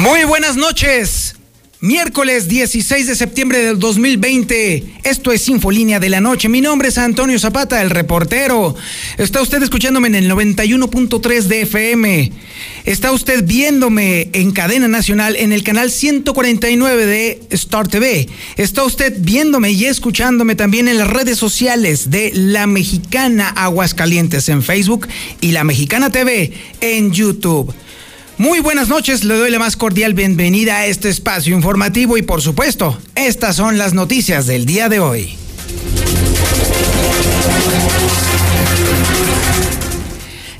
[0.00, 1.34] Muy buenas noches.
[1.82, 4.94] Miércoles 16 de septiembre del 2020.
[5.04, 6.48] Esto es Infolínea de la Noche.
[6.48, 8.74] Mi nombre es Antonio Zapata, el reportero.
[9.18, 12.32] Está usted escuchándome en el 91.3 de FM.
[12.86, 18.26] Está usted viéndome en cadena nacional en el canal 149 de Star TV.
[18.56, 24.62] Está usted viéndome y escuchándome también en las redes sociales de La Mexicana Aguascalientes en
[24.62, 25.08] Facebook
[25.42, 27.74] y La Mexicana TV en YouTube.
[28.40, 32.40] Muy buenas noches, le doy la más cordial bienvenida a este espacio informativo y por
[32.40, 35.36] supuesto, estas son las noticias del día de hoy.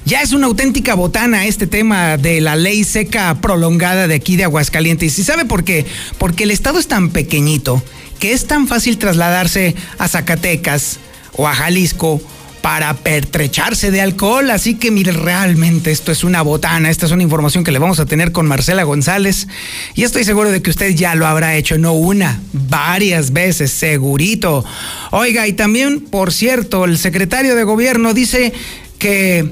[0.05, 4.45] Ya es una auténtica botana este tema de la ley seca prolongada de aquí de
[4.45, 5.19] Aguascalientes.
[5.19, 5.87] ¿Y sabe por qué?
[6.19, 7.83] Porque el estado es tan pequeñito
[8.19, 10.98] que es tan fácil trasladarse a Zacatecas
[11.33, 12.20] o a Jalisco
[12.62, 14.50] para pertrecharse de alcohol.
[14.50, 16.91] Así que mire, realmente esto es una botana.
[16.91, 19.48] Esta es una información que le vamos a tener con Marcela González.
[19.94, 24.64] Y estoy seguro de que usted ya lo habrá hecho, no una, varias veces, segurito.
[25.11, 28.52] Oiga, y también, por cierto, el secretario de gobierno dice
[28.98, 29.50] que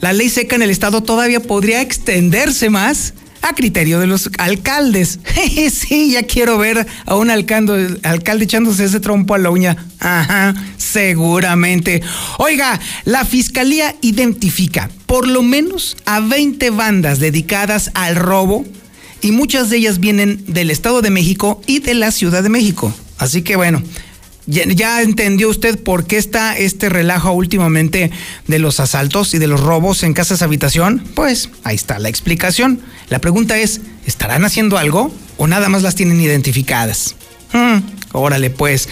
[0.00, 5.18] la ley seca en el estado todavía podría extenderse más a criterio de los alcaldes.
[5.72, 9.76] sí, ya quiero ver a un alcalde, alcalde echándose ese trompo a la uña.
[9.98, 12.02] Ajá, seguramente.
[12.38, 18.64] Oiga, la fiscalía identifica por lo menos a 20 bandas dedicadas al robo
[19.22, 22.94] y muchas de ellas vienen del Estado de México y de la Ciudad de México.
[23.18, 23.82] Así que bueno,
[24.46, 28.10] ¿Ya, entendió usted por qué está este relajo últimamente
[28.46, 31.04] de los asaltos y de los robos en casas habitación?
[31.14, 32.80] Pues ahí está la explicación.
[33.08, 37.16] La pregunta es, ¿estarán haciendo algo o nada más las tienen identificadas?
[37.52, 37.78] Hmm,
[38.12, 38.88] órale pues.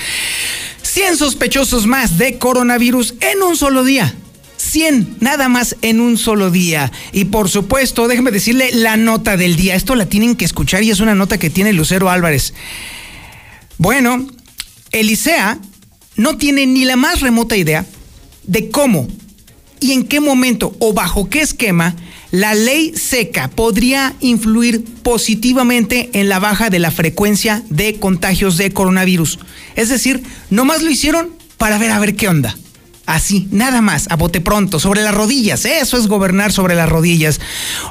[0.83, 4.15] 100 sospechosos más de coronavirus en un solo día.
[4.59, 6.93] 100, nada más en un solo día.
[7.13, 9.75] Y por supuesto, déjeme decirle la nota del día.
[9.75, 12.55] Esto la tienen que escuchar y es una nota que tiene Lucero Álvarez.
[13.79, 14.27] Bueno,
[14.93, 15.59] Elisea
[16.17, 17.87] no tiene ni la más remota idea
[18.45, 19.09] de cómo
[19.81, 21.95] y en qué momento o bajo qué esquema
[22.31, 28.71] la ley seca podría influir positivamente en la baja de la frecuencia de contagios de
[28.71, 29.39] coronavirus.
[29.77, 32.55] Es decir, nomás lo hicieron para ver a ver qué onda.
[33.09, 35.65] Así, nada más, a bote pronto, sobre las rodillas.
[35.65, 37.41] Eso es gobernar sobre las rodillas.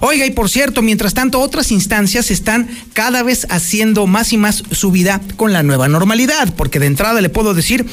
[0.01, 4.61] Oiga, y por cierto, mientras tanto, otras instancias están cada vez haciendo más y más
[4.69, 7.87] su vida con la nueva normalidad, porque de entrada le puedo decir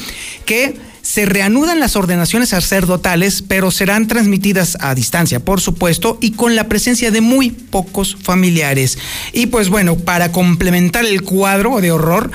[0.45, 6.55] que se reanudan las ordenaciones sacerdotales, pero serán transmitidas a distancia, por supuesto, y con
[6.57, 8.99] la presencia de muy pocos familiares.
[9.33, 12.31] Y pues bueno, para complementar el cuadro de horror,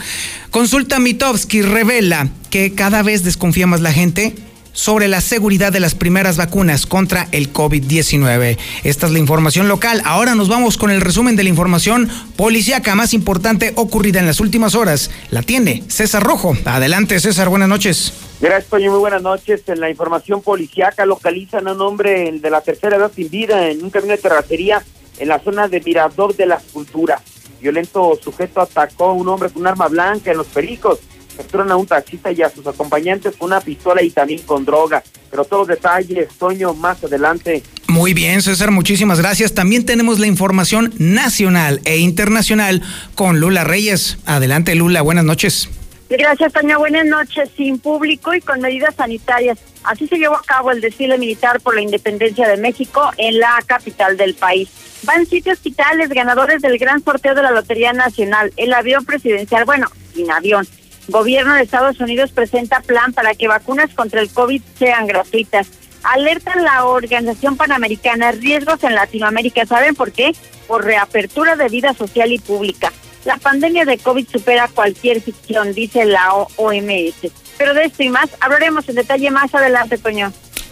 [0.50, 4.49] Consulta Mitowski revela que cada vez desconfía más la gente
[4.80, 8.58] sobre la seguridad de las primeras vacunas contra el COVID-19.
[8.86, 10.02] Esta es la información local.
[10.06, 14.40] Ahora nos vamos con el resumen de la información policíaca más importante ocurrida en las
[14.40, 15.12] últimas horas.
[15.32, 16.56] La tiene César Rojo.
[16.64, 17.50] Adelante, César.
[17.50, 18.14] Buenas noches.
[18.40, 18.92] Gracias, Toño.
[18.92, 19.64] Muy buenas noches.
[19.68, 23.84] En la información policíaca localizan a un hombre de la tercera edad sin vida en
[23.84, 24.82] un camino de terracería
[25.18, 27.22] en la zona de Mirador de la Escultura.
[27.60, 31.00] Violento sujeto atacó a un hombre con un arma blanca en los pericos
[31.40, 35.02] capturan a un taxista y a sus acompañantes con una pistola y también con droga.
[35.32, 37.64] Pero todos los detalles, Toño, más adelante.
[37.88, 39.54] Muy bien, César, muchísimas gracias.
[39.54, 42.84] También tenemos la información nacional e internacional
[43.16, 44.18] con Lula Reyes.
[44.26, 45.70] Adelante, Lula, buenas noches.
[46.10, 46.78] Gracias, Toño.
[46.78, 47.50] Buenas noches.
[47.56, 49.60] Sin público y con medidas sanitarias.
[49.84, 53.60] Así se llevó a cabo el desfile militar por la independencia de México en la
[53.66, 54.70] capital del país.
[55.04, 58.52] Van siete hospitales ganadores del gran sorteo de la Lotería Nacional.
[58.58, 60.68] El avión presidencial, bueno, sin avión,
[61.10, 65.68] Gobierno de Estados Unidos presenta plan para que vacunas contra el COVID sean gratuitas.
[66.04, 69.66] Alerta la Organización Panamericana riesgos en Latinoamérica.
[69.66, 70.34] ¿Saben por qué?
[70.68, 72.94] Por reapertura de vida social y pública.
[73.26, 77.32] La pandemia de COVID supera cualquier ficción, dice la OMS.
[77.58, 80.32] Pero de esto y más hablaremos en detalle más adelante, Toño.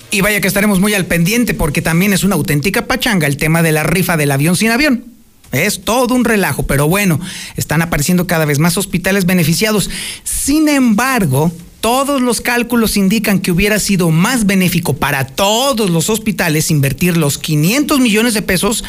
[0.09, 3.61] Y vaya que estaremos muy al pendiente porque también es una auténtica pachanga el tema
[3.61, 5.16] de la rifa del avión sin avión.
[5.51, 7.19] Es todo un relajo, pero bueno,
[7.55, 9.89] están apareciendo cada vez más hospitales beneficiados.
[10.23, 11.51] Sin embargo,
[11.81, 17.37] todos los cálculos indican que hubiera sido más benéfico para todos los hospitales invertir los
[17.37, 18.83] 500 millones de pesos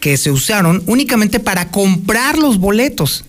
[0.00, 3.24] que se usaron únicamente para comprar los boletos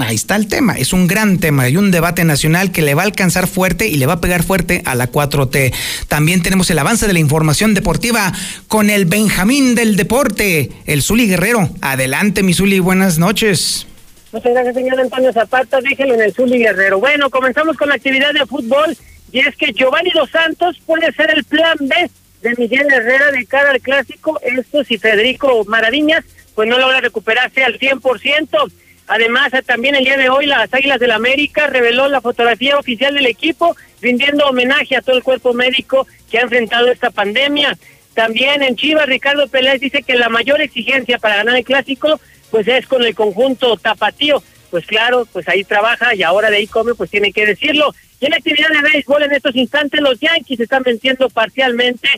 [0.00, 0.74] ahí está el tema.
[0.74, 3.96] Es un gran tema y un debate nacional que le va a alcanzar fuerte y
[3.96, 5.72] le va a pegar fuerte a la 4T.
[6.08, 8.32] También tenemos el avance de la información deportiva
[8.66, 11.68] con el Benjamín del Deporte, el Zuli Guerrero.
[11.80, 13.86] Adelante, mi Zuli, buenas noches.
[14.32, 15.80] Muchas gracias, señor Antonio Zapata.
[15.80, 17.00] Déjenlo en el Zuli Guerrero.
[17.00, 18.96] Bueno, comenzamos con la actividad de fútbol
[19.32, 22.10] y es que Giovanni Dos Santos puede ser el plan B
[22.42, 24.38] de Miguel Herrera de cara al clásico.
[24.42, 26.24] Esto si Federico Maraviñas
[26.54, 28.72] pues no logra recuperarse al 100%.
[29.08, 33.14] Además, también el día de hoy las Águilas del la América reveló la fotografía oficial
[33.14, 37.76] del equipo, rindiendo homenaje a todo el cuerpo médico que ha enfrentado esta pandemia.
[38.12, 42.20] También en Chivas, Ricardo Pérez dice que la mayor exigencia para ganar el clásico,
[42.50, 44.42] pues es con el conjunto tapatío.
[44.70, 47.94] Pues claro, pues ahí trabaja y ahora de ahí come, pues tiene que decirlo.
[48.20, 52.08] Y en la actividad de béisbol en estos instantes, los Yankees están venciendo parcialmente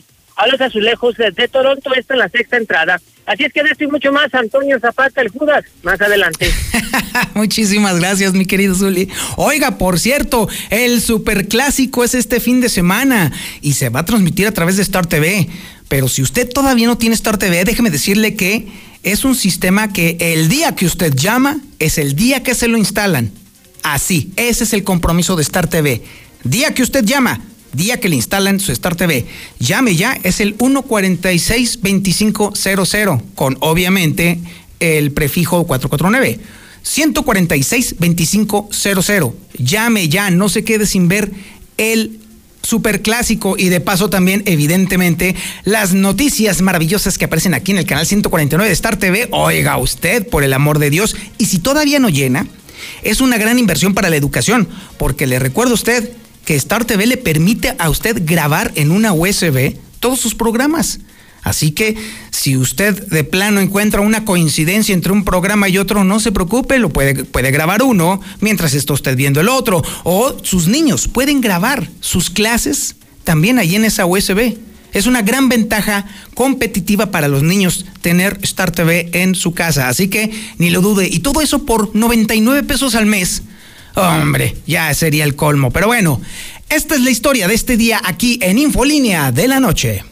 [0.41, 2.99] a los azulejos de Toronto, esta en la sexta entrada.
[3.27, 6.51] Así es que de esto y mucho más, Antonio Zapata, el Judas, más adelante.
[7.35, 9.07] Muchísimas gracias, mi querido Zuli.
[9.37, 14.47] Oiga, por cierto, el superclásico es este fin de semana y se va a transmitir
[14.47, 15.47] a través de Star TV.
[15.87, 18.67] Pero si usted todavía no tiene Star TV, déjeme decirle que
[19.03, 22.77] es un sistema que el día que usted llama es el día que se lo
[22.77, 23.31] instalan.
[23.83, 26.01] Así, ese es el compromiso de Star TV.
[26.43, 27.39] Día que usted llama,
[27.73, 29.27] día que le instalan su Star TV.
[29.59, 34.39] Llame ya, es el 146-2500, con obviamente
[34.79, 36.39] el prefijo 449.
[36.83, 39.33] 146-2500.
[39.57, 41.31] Llame ya, no se quede sin ver
[41.77, 42.19] el
[42.63, 48.05] superclásico y de paso también evidentemente las noticias maravillosas que aparecen aquí en el canal
[48.05, 49.29] 149 de Star TV.
[49.31, 51.15] Oiga usted, por el amor de Dios.
[51.37, 52.45] Y si todavía no llena,
[53.03, 56.11] es una gran inversión para la educación, porque le recuerdo a usted
[56.45, 60.99] que Star TV le permite a usted grabar en una USB todos sus programas.
[61.43, 61.95] Así que
[62.29, 66.77] si usted de plano encuentra una coincidencia entre un programa y otro, no se preocupe,
[66.77, 69.83] lo puede, puede grabar uno mientras está usted viendo el otro.
[70.03, 74.57] O sus niños pueden grabar sus clases también ahí en esa USB.
[74.93, 76.05] Es una gran ventaja
[76.35, 79.87] competitiva para los niños tener Star TV en su casa.
[79.87, 81.07] Así que ni lo dude.
[81.07, 83.41] Y todo eso por 99 pesos al mes.
[83.95, 85.71] Hombre, ya sería el colmo.
[85.71, 86.21] Pero bueno,
[86.69, 90.03] esta es la historia de este día aquí en Infolínea de la Noche.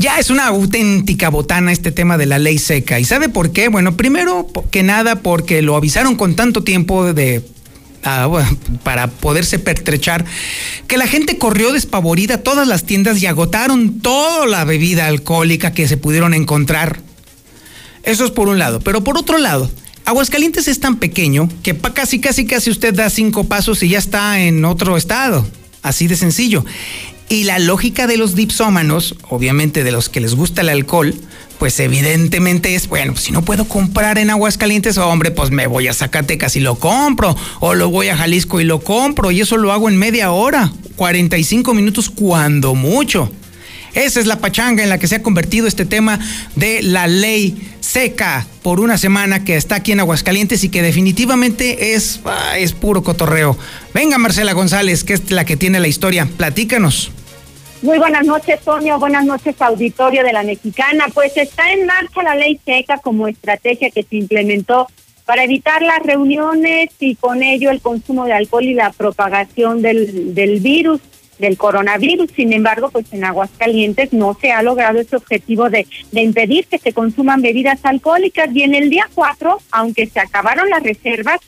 [0.00, 3.00] Ya es una auténtica botana este tema de la ley seca.
[3.00, 3.68] ¿Y sabe por qué?
[3.68, 7.42] Bueno, primero que nada porque lo avisaron con tanto tiempo de
[8.82, 10.24] para poderse pertrechar,
[10.86, 15.72] que la gente corrió despavorida a todas las tiendas y agotaron toda la bebida alcohólica
[15.72, 17.00] que se pudieron encontrar.
[18.02, 18.80] Eso es por un lado.
[18.80, 19.70] Pero por otro lado,
[20.04, 24.40] Aguascalientes es tan pequeño que casi, casi, casi usted da cinco pasos y ya está
[24.40, 25.46] en otro estado.
[25.82, 26.64] Así de sencillo.
[27.28, 31.14] Y la lógica de los dipsómanos, obviamente de los que les gusta el alcohol,
[31.58, 35.94] pues evidentemente es, bueno, si no puedo comprar en Aguascalientes, hombre, pues me voy a
[35.94, 39.72] Zacatecas y lo compro, o lo voy a Jalisco y lo compro, y eso lo
[39.72, 43.30] hago en media hora, 45 minutos cuando mucho.
[43.94, 46.20] Esa es la pachanga en la que se ha convertido este tema
[46.54, 51.94] de la ley seca por una semana que está aquí en Aguascalientes y que definitivamente
[51.94, 53.58] es, ah, es puro cotorreo.
[53.94, 56.28] Venga, Marcela González, que es la que tiene la historia.
[56.36, 57.10] Platícanos.
[57.80, 58.98] Muy buenas noches, Toño.
[58.98, 61.06] Buenas noches, auditorio de la Mexicana.
[61.14, 64.88] Pues está en marcha la ley seca como estrategia que se implementó
[65.24, 70.34] para evitar las reuniones y con ello el consumo de alcohol y la propagación del,
[70.34, 71.00] del virus
[71.38, 72.32] del coronavirus.
[72.34, 76.78] Sin embargo, pues en Aguascalientes no se ha logrado ese objetivo de, de impedir que
[76.78, 78.48] se consuman bebidas alcohólicas.
[78.54, 81.38] Y en el día 4, aunque se acabaron las reservas,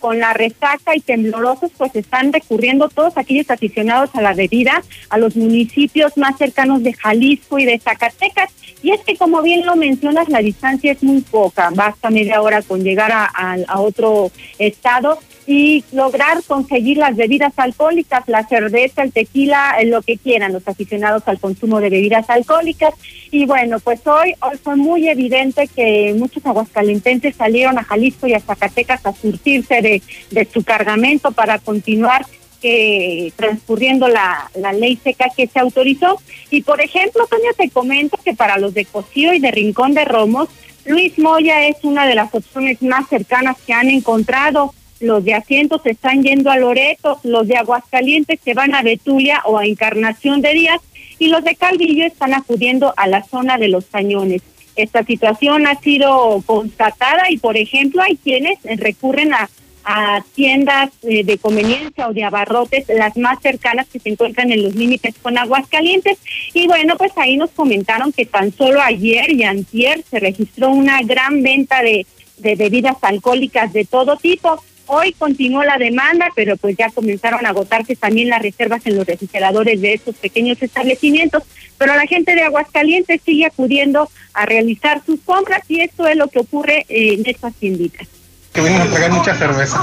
[0.00, 5.18] con la resaca y temblorosos, pues están recurriendo todos aquellos aficionados a la bebida a
[5.18, 8.50] los municipios más cercanos de Jalisco y de Zacatecas.
[8.82, 12.62] Y es que, como bien lo mencionas, la distancia es muy poca, basta media hora
[12.62, 13.26] con llegar a,
[13.68, 20.16] a otro estado y lograr conseguir las bebidas alcohólicas, la cerveza, el tequila, lo que
[20.16, 22.94] quieran los aficionados al consumo de bebidas alcohólicas.
[23.30, 28.34] Y bueno, pues hoy, hoy fue muy evidente que muchos aguascalentenses salieron a Jalisco y
[28.34, 32.26] a Zacatecas a surtirse de, de su cargamento para continuar
[32.60, 36.20] que transcurriendo la, la ley seca que se autorizó.
[36.50, 40.04] Y por ejemplo, Toño, te comento que para los de Cocío y de Rincón de
[40.04, 40.48] Romos,
[40.84, 45.82] Luis Moya es una de las opciones más cercanas que han encontrado los de asientos
[45.82, 50.42] se están yendo a Loreto, los de Aguascalientes se van a Betulia o a Encarnación
[50.42, 50.80] de Díaz
[51.18, 54.42] y los de Calvillo están acudiendo a la zona de los cañones.
[54.76, 59.50] Esta situación ha sido constatada y, por ejemplo, hay quienes recurren a,
[59.84, 64.62] a tiendas eh, de conveniencia o de abarrotes, las más cercanas que se encuentran en
[64.62, 66.18] los límites con Aguascalientes.
[66.54, 71.02] Y bueno, pues ahí nos comentaron que tan solo ayer y antier se registró una
[71.02, 72.06] gran venta de,
[72.38, 74.62] de bebidas alcohólicas de todo tipo.
[74.92, 79.06] Hoy continuó la demanda, pero pues ya comenzaron a agotarse también las reservas en los
[79.06, 81.44] refrigeradores de estos pequeños establecimientos,
[81.78, 86.26] pero la gente de Aguascalientes sigue acudiendo a realizar sus compras y esto es lo
[86.26, 88.08] que ocurre en estas tienditas.
[88.52, 89.80] Que vienen a tragar mucha cerveza.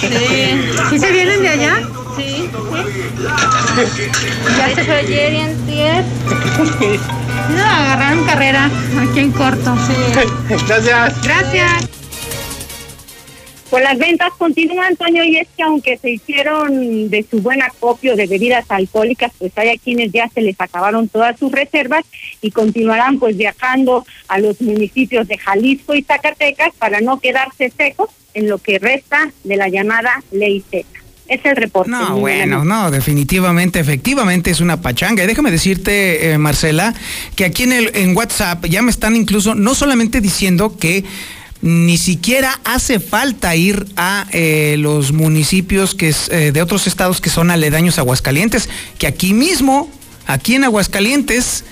[0.00, 0.08] Sí.
[0.88, 1.76] ¿Sí se vienen de allá?
[2.16, 2.48] Sí,
[3.94, 4.02] sí.
[4.56, 6.04] Ya se fue ayer y antier.
[7.54, 8.70] No, agarraron carrera
[9.02, 9.76] aquí en corto.
[9.86, 10.56] Sí.
[10.66, 11.22] Gracias.
[11.22, 12.05] Gracias.
[13.70, 18.14] Pues las ventas continúan, Antonio, y es que aunque se hicieron de su buen acopio
[18.14, 22.04] de bebidas alcohólicas, pues hay a quienes ya se les acabaron todas sus reservas
[22.40, 28.10] y continuarán pues viajando a los municipios de Jalisco y Zacatecas para no quedarse secos
[28.34, 31.00] en lo que resta de la llamada ley seca.
[31.26, 31.90] Es el reporte.
[31.90, 35.24] No, bueno, no, definitivamente, efectivamente es una pachanga.
[35.24, 36.94] Y déjame decirte, eh, Marcela,
[37.34, 41.04] que aquí en, el, en WhatsApp ya me están incluso, no solamente diciendo que
[41.66, 47.20] ni siquiera hace falta ir a eh, los municipios que es, eh, de otros estados
[47.20, 48.68] que son aledaños a Aguascalientes,
[48.98, 49.90] que aquí mismo,
[50.26, 51.64] aquí en Aguascalientes,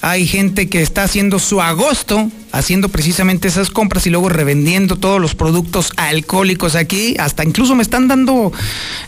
[0.00, 5.20] hay gente que está haciendo su agosto, haciendo precisamente esas compras y luego revendiendo todos
[5.20, 7.14] los productos alcohólicos aquí.
[7.20, 8.52] Hasta incluso me están dando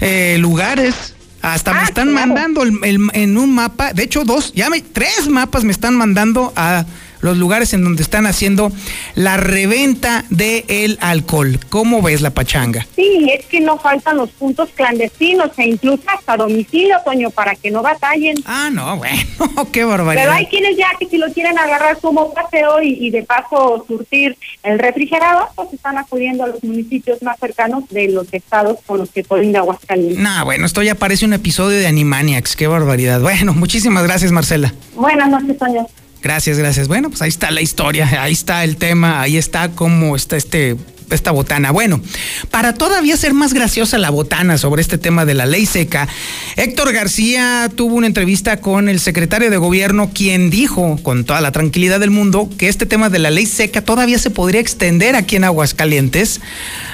[0.01, 0.95] eh, lugares.
[1.43, 2.27] Hasta me Ah, están claro.
[2.29, 5.97] mandando el- el- en un mapa, de hecho dos, ya me, tres mapas me están
[5.97, 6.87] mandando a
[7.25, 8.71] los lugares en donde están haciendo
[9.15, 11.59] la reventa del alcohol.
[11.71, 12.87] ¿Cómo ves la pachanga?
[12.95, 17.71] Sí, es que no faltan los puntos clandestinos e incluso hasta domicilio, Toño, para que
[17.71, 18.37] no batallen.
[18.45, 19.17] Ah, no, bueno,
[19.73, 20.25] qué barbaridad.
[20.25, 23.85] Pero hay quienes ya que si lo quieren agarrar como paseo y, y de paso
[23.89, 28.99] surtir el refrigerador, pues están acudiendo a los municipios más cercanos de los estados con
[28.99, 30.19] los que colinda Aguascalientes.
[30.19, 33.21] No, bueno, esto ya parece un episodio de Animaniacs, qué barbaridad.
[33.21, 34.75] Bueno, muchísimas gracias, Marcela.
[34.95, 35.87] Buenas noches, Toño.
[36.25, 36.89] Gracias, gracias.
[36.89, 40.75] Bueno, pues ahí está la historia, ahí está el tema, ahí está cómo está este
[41.11, 41.71] esta botana.
[41.71, 42.01] Bueno,
[42.51, 46.09] para todavía ser más graciosa la botana sobre este tema de la ley seca,
[46.57, 51.53] Héctor García tuvo una entrevista con el secretario de gobierno, quien dijo con toda la
[51.53, 55.37] tranquilidad del mundo que este tema de la ley seca todavía se podría extender aquí
[55.37, 56.41] en Aguascalientes,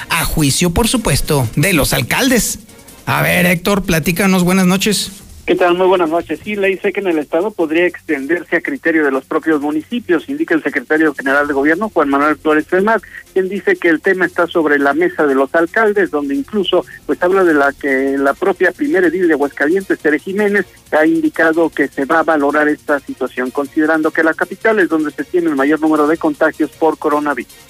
[0.08, 2.58] a juicio, por supuesto, de los alcaldes.
[3.06, 5.12] A ver, Héctor, platícanos, buenas noches.
[5.47, 5.75] ¿Qué tal?
[5.75, 6.38] Muy buenas noches.
[6.44, 10.54] Sí, ley seca en el Estado podría extenderse a criterio de los propios municipios, indica
[10.54, 13.00] el secretario general de Gobierno, Juan Manuel Flores Femar,
[13.32, 17.20] quien dice que el tema está sobre la mesa de los alcaldes, donde incluso pues
[17.23, 21.88] habla de la que la propia primera edil de Aguascalientes, Tere Jiménez, ha indicado que
[21.88, 25.56] se va a valorar esta situación, considerando que la capital es donde se tiene el
[25.56, 27.70] mayor número de contagios por coronavirus.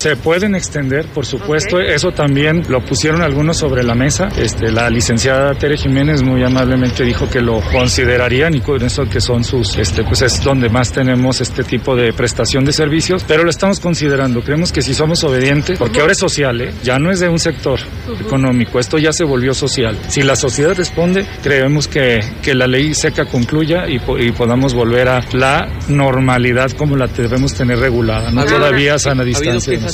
[0.00, 4.30] Se pueden extender, por supuesto, eso también lo pusieron algunos sobre la mesa.
[4.38, 9.20] Este, la licenciada Tere Jiménez muy amablemente dijo que lo considerarían y con eso que
[9.20, 13.44] son sus, este, pues es donde más tenemos este tipo de prestación de servicios, pero
[13.44, 14.40] lo estamos considerando.
[14.40, 16.72] Creemos que si somos obedientes, porque ahora es social, ¿eh?
[16.82, 17.78] ya no es de un sector
[18.18, 19.98] económico, esto ya se volvió social.
[20.08, 25.10] Si la sociedad responde, creemos que, que la ley seca concluya y, y podamos volver
[25.10, 29.89] a la normalidad como la debemos tener regulada, no todavía sana distancia.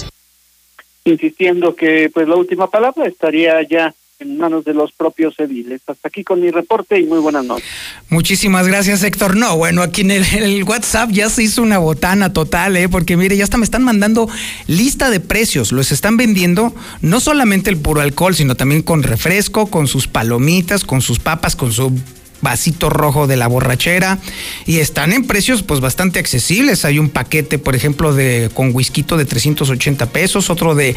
[1.06, 5.82] Insistiendo que pues la última palabra estaría ya en manos de los propios ediles.
[5.86, 7.66] Hasta aquí con mi reporte y muy buenas noches.
[8.08, 9.36] Muchísimas gracias, Héctor.
[9.36, 12.88] No, bueno, aquí en el, el WhatsApp ya se hizo una botana total, ¿eh?
[12.88, 14.28] Porque mire, ya hasta me están mandando
[14.66, 15.72] lista de precios.
[15.72, 20.84] Los están vendiendo no solamente el puro alcohol, sino también con refresco, con sus palomitas,
[20.84, 21.92] con sus papas, con su
[22.40, 24.19] vasito rojo de la borrachera
[24.66, 26.85] y están en precios pues bastante accesibles.
[26.85, 30.97] Hay un paquete, por ejemplo, de con whisky de 380 pesos, otro de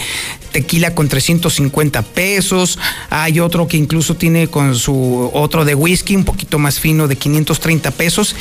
[0.51, 2.79] tequila con 350 pesos,
[3.09, 7.15] hay otro que incluso tiene con su otro de whisky un poquito más fino de
[7.15, 8.35] 530 pesos.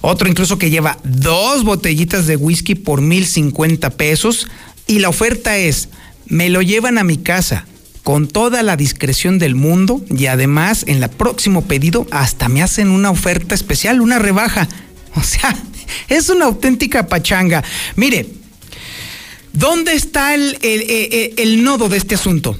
[0.00, 4.48] Otro incluso que lleva dos botellitas de whisky por 1050 pesos.
[4.86, 5.88] Y la oferta es,
[6.26, 7.64] me lo llevan a mi casa
[8.04, 12.90] con toda la discreción del mundo y además en el próximo pedido hasta me hacen
[12.90, 14.68] una oferta especial, una rebaja.
[15.16, 15.56] O sea,
[16.08, 17.62] es una auténtica pachanga.
[17.96, 18.26] Mire,
[19.52, 22.58] ¿dónde está el, el- el- el nodo de este asunto?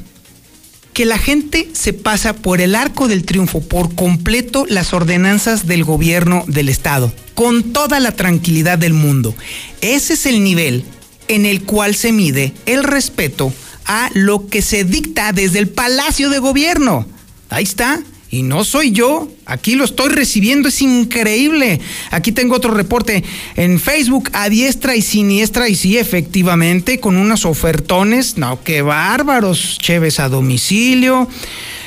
[0.93, 5.83] Que la gente se pasa por el arco del triunfo, por completo las ordenanzas del
[5.83, 9.35] gobierno del Estado, con toda la tranquilidad del mundo.
[9.81, 10.85] Ese es el nivel
[11.27, 13.53] en el cual se mide el respeto
[13.87, 17.07] a lo que se dicta desde el Palacio de Gobierno.
[17.51, 18.01] Ahí está.
[18.35, 21.81] Y no soy yo, aquí lo estoy recibiendo, es increíble.
[22.11, 23.23] Aquí tengo otro reporte
[23.55, 29.79] en Facebook, a diestra y siniestra, y sí, efectivamente, con unos ofertones, no, qué bárbaros,
[29.79, 31.29] cheves a domicilio,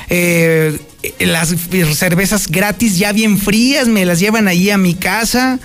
[0.08, 0.78] eh,
[1.18, 1.54] las
[1.94, 5.60] cervezas gratis ya bien frías, me las llevan ahí a mi casa,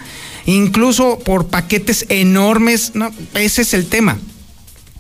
[0.46, 4.20] incluso por paquetes enormes, no, ese es el tema.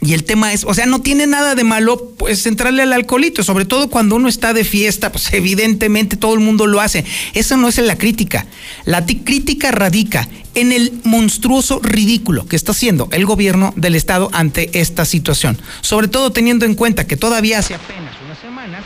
[0.05, 3.43] Y el tema es, o sea, no tiene nada de malo pues entrarle al alcoholito,
[3.43, 7.05] sobre todo cuando uno está de fiesta, pues evidentemente todo el mundo lo hace.
[7.33, 8.45] Eso no es la crítica.
[8.85, 14.79] La crítica radica en el monstruoso ridículo que está haciendo el gobierno del estado ante
[14.79, 15.57] esta situación.
[15.81, 18.83] Sobre todo teniendo en cuenta que todavía hace apenas unas semanas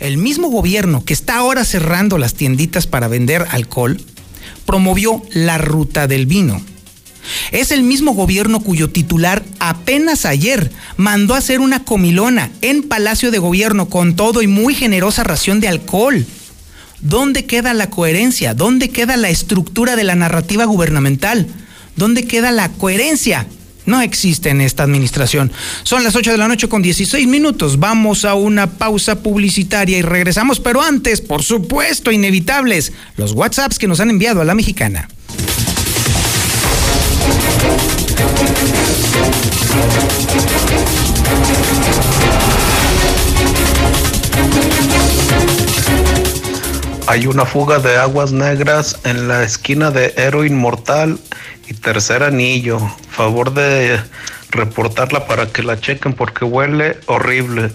[0.00, 4.00] el mismo gobierno que está ahora cerrando las tienditas para vender alcohol
[4.64, 6.62] promovió la ruta del vino
[7.52, 13.30] es el mismo gobierno cuyo titular apenas ayer mandó a hacer una comilona en Palacio
[13.30, 16.26] de Gobierno con todo y muy generosa ración de alcohol.
[17.00, 18.54] ¿Dónde queda la coherencia?
[18.54, 21.46] ¿Dónde queda la estructura de la narrativa gubernamental?
[21.96, 23.46] ¿Dónde queda la coherencia?
[23.86, 25.50] No existe en esta administración.
[25.82, 27.78] Son las 8 de la noche con 16 minutos.
[27.78, 33.88] Vamos a una pausa publicitaria y regresamos, pero antes, por supuesto, inevitables, los WhatsApps que
[33.88, 35.08] nos han enviado a la mexicana.
[47.06, 51.18] Hay una fuga de aguas negras en la esquina de Héroe Inmortal
[51.66, 52.78] y Tercer Anillo.
[53.10, 53.98] Favor de
[54.50, 57.72] reportarla para que la chequen porque huele horrible.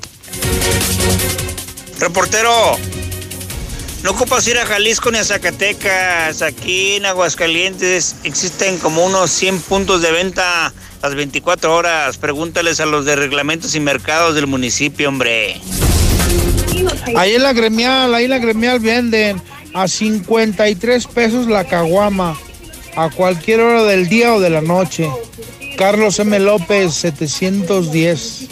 [2.00, 2.78] Reportero,
[4.04, 6.42] no ocupas ir a Jalisco ni a Zacatecas.
[6.42, 12.18] Aquí en Aguascalientes existen como unos 100 puntos de venta las 24 horas.
[12.18, 15.60] Pregúntales a los de reglamentos y mercados del municipio, hombre.
[17.16, 19.42] Ahí en la gremial, ahí en la gremial venden
[19.74, 22.38] a 53 pesos la caguama.
[22.96, 25.10] A cualquier hora del día o de la noche.
[25.78, 26.38] Carlos M.
[26.40, 28.50] López, 710.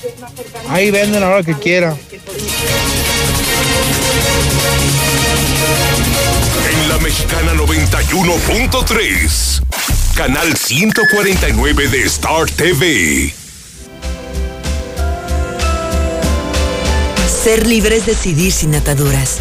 [0.70, 1.96] Ahí venden a la hora que quiera.
[7.12, 9.62] Mexicana 91.3.
[10.15, 13.36] Canal 149 de Star TV.
[17.44, 19.39] Ser libre es decidir sin ataduras.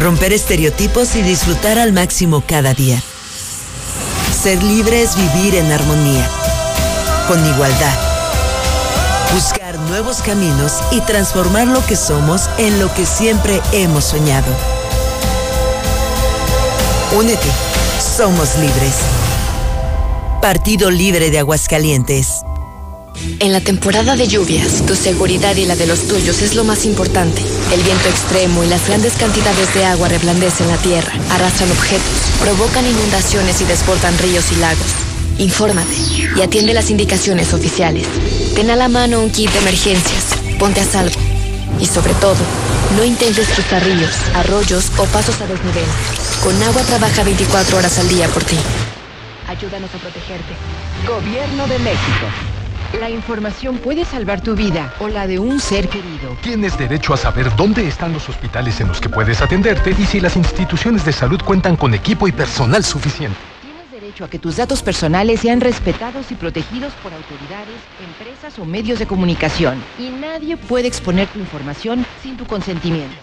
[0.00, 2.98] Romper estereotipos y disfrutar al máximo cada día.
[4.42, 6.26] Ser libre es vivir en armonía,
[7.28, 7.98] con igualdad.
[9.34, 14.83] Buscar nuevos caminos y transformar lo que somos en lo que siempre hemos soñado.
[17.16, 17.46] Únete.
[18.16, 18.94] Somos libres.
[20.42, 22.42] Partido Libre de Aguascalientes.
[23.38, 26.84] En la temporada de lluvias, tu seguridad y la de los tuyos es lo más
[26.84, 27.40] importante.
[27.72, 32.02] El viento extremo y las grandes cantidades de agua reblandecen la tierra, arrastran objetos,
[32.40, 34.86] provocan inundaciones y desbordan ríos y lagos.
[35.38, 35.94] Infórmate
[36.36, 38.08] y atiende las indicaciones oficiales.
[38.56, 40.24] Ten a la mano un kit de emergencias,
[40.58, 41.14] ponte a salvo.
[41.80, 42.42] Y sobre todo,
[42.96, 45.84] no intentes cruzar ríos, arroyos o pasos a desnivel.
[46.42, 48.56] Con agua trabaja 24 horas al día por ti.
[49.48, 50.54] Ayúdanos a protegerte.
[51.06, 52.26] Gobierno de México.
[53.00, 56.36] La información puede salvar tu vida o la de un ser querido.
[56.42, 60.20] Tienes derecho a saber dónde están los hospitales en los que puedes atenderte y si
[60.20, 63.36] las instituciones de salud cuentan con equipo y personal suficiente.
[63.62, 68.64] Tienes derecho a que tus datos personales sean respetados y protegidos por autoridades, empresas o
[68.64, 69.82] medios de comunicación.
[69.98, 73.16] Y nadie puede exponer tu información sin tu consentimiento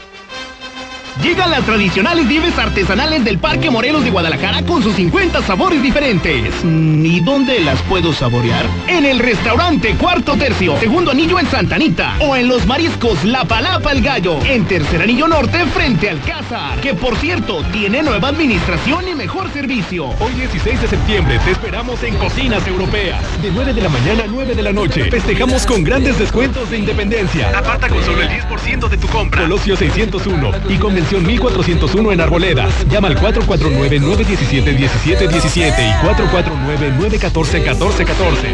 [1.23, 6.53] Llegan las tradicionales vives artesanales del Parque Morelos de Guadalajara con sus 50 sabores diferentes.
[6.65, 8.67] ¿Y dónde las puedo saborear?
[8.87, 12.17] En el restaurante Cuarto Tercio, segundo anillo en Santanita.
[12.21, 16.81] O en los mariscos La Palapa el Gallo, en tercer anillo norte frente al Cázar.
[16.81, 20.09] Que por cierto, tiene nueva administración y mejor servicio.
[20.21, 23.23] Hoy 16 de septiembre te esperamos en Cocinas Europeas.
[23.41, 25.11] De 9 de la mañana a 9 de la noche.
[25.11, 27.57] Festejamos con grandes descuentos de independencia.
[27.57, 29.43] Aparta con solo el 10% de tu compra.
[29.43, 30.77] Colosio 601 y
[31.07, 32.85] Convención 1401 en Arboledas.
[32.91, 35.61] Llama al 449-917-1717 y
[36.05, 38.51] 449-914-1414.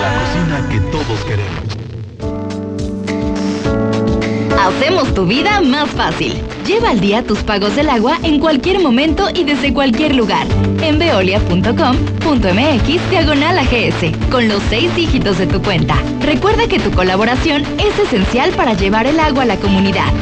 [0.00, 1.64] La cocina que todos queremos.
[4.56, 6.40] Hacemos tu vida más fácil.
[6.64, 10.46] Lleva al día tus pagos del agua en cualquier momento y desde cualquier lugar.
[10.80, 15.96] En veolia.com.mx diagonal AGS, con los seis dígitos de tu cuenta.
[16.20, 20.12] Recuerda que tu colaboración es esencial para llevar el agua a la comunidad.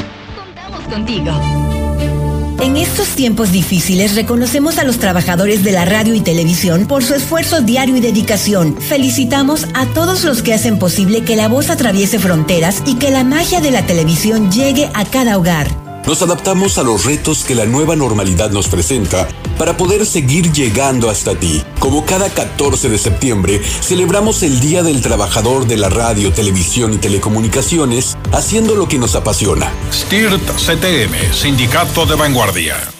[2.60, 7.14] En estos tiempos difíciles reconocemos a los trabajadores de la radio y televisión por su
[7.14, 8.76] esfuerzo diario y dedicación.
[8.80, 13.24] Felicitamos a todos los que hacen posible que la voz atraviese fronteras y que la
[13.24, 15.85] magia de la televisión llegue a cada hogar.
[16.06, 19.26] Nos adaptamos a los retos que la nueva normalidad nos presenta
[19.58, 21.64] para poder seguir llegando hasta ti.
[21.80, 26.98] Como cada 14 de septiembre, celebramos el Día del Trabajador de la Radio, Televisión y
[26.98, 29.72] Telecomunicaciones, haciendo lo que nos apasiona.
[29.90, 32.95] STIRT CTM, Sindicato de Vanguardia.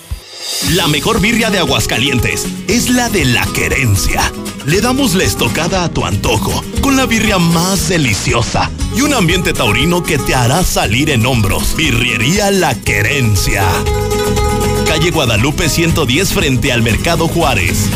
[0.75, 4.33] La mejor birria de Aguascalientes es la de la querencia.
[4.65, 9.53] Le damos la estocada a tu antojo, con la birria más deliciosa y un ambiente
[9.53, 11.75] taurino que te hará salir en hombros.
[11.77, 13.65] Birriería La Querencia.
[14.87, 17.89] Calle Guadalupe 110 frente al Mercado Juárez.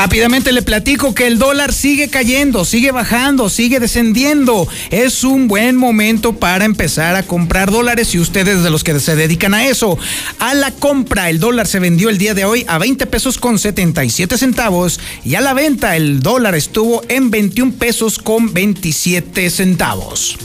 [0.00, 4.66] Rápidamente le platico que el dólar sigue cayendo, sigue bajando, sigue descendiendo.
[4.90, 9.14] Es un buen momento para empezar a comprar dólares y ustedes de los que se
[9.14, 9.98] dedican a eso.
[10.38, 13.58] A la compra, el dólar se vendió el día de hoy a 20 pesos con
[13.58, 20.38] 77 centavos y a la venta el dólar estuvo en 21 pesos con 27 centavos.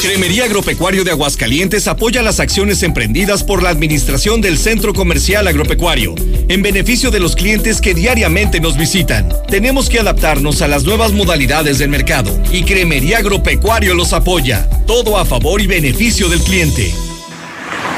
[0.00, 6.14] Cremería Agropecuario de Aguascalientes apoya las acciones emprendidas por la Administración del Centro Comercial Agropecuario
[6.48, 9.28] en beneficio de los clientes que diariamente nos visitan.
[9.48, 14.68] Tenemos que adaptarnos a las nuevas modalidades del mercado y Cremería Agropecuario los apoya.
[14.86, 16.92] Todo a favor y beneficio del cliente.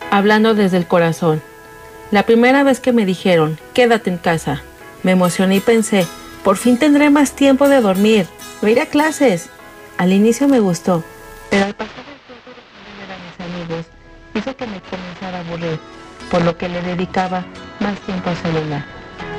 [0.10, 1.44] Hablando desde el corazón.
[2.12, 4.62] La primera vez que me dijeron, quédate en casa,
[5.04, 6.06] me emocioné y pensé,
[6.44, 8.28] por fin tendré más tiempo de dormir,
[8.62, 9.50] o ir a clases.
[9.98, 11.04] Al inicio me gustó,
[11.50, 13.86] pero al pasar el tiempo de ver a mis amigos
[14.34, 15.80] hizo que me comenzara a aburrir.
[16.32, 17.46] por lo que le dedicaba
[17.82, 18.86] más tiempo al celular.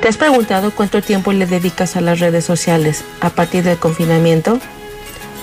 [0.01, 4.59] ¿Te has preguntado cuánto tiempo le dedicas a las redes sociales a partir del confinamiento?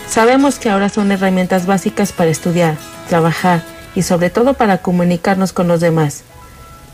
[0.08, 2.76] Sabemos que ahora son herramientas básicas para estudiar,
[3.08, 3.62] trabajar
[3.94, 6.22] y sobre todo para comunicarnos con los demás.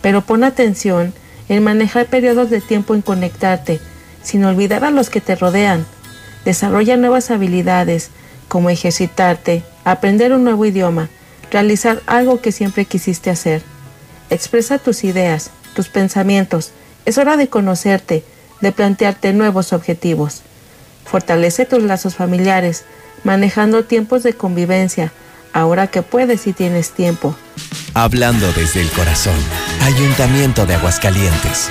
[0.00, 1.12] Pero pon atención
[1.48, 3.80] en manejar periodos de tiempo en conectarte,
[4.22, 5.86] sin olvidar a los que te rodean.
[6.44, 8.10] Desarrolla nuevas habilidades,
[8.48, 11.08] como ejercitarte, aprender un nuevo idioma,
[11.50, 13.62] realizar algo que siempre quisiste hacer.
[14.30, 16.72] Expresa tus ideas, tus pensamientos.
[17.04, 18.24] Es hora de conocerte,
[18.60, 20.42] de plantearte nuevos objetivos.
[21.04, 22.84] Fortalece tus lazos familiares,
[23.22, 25.12] manejando tiempos de convivencia,
[25.56, 27.34] ahora que puedes y tienes tiempo.
[27.94, 29.36] Hablando desde el corazón.
[29.80, 31.70] Ayuntamiento de Aguascalientes.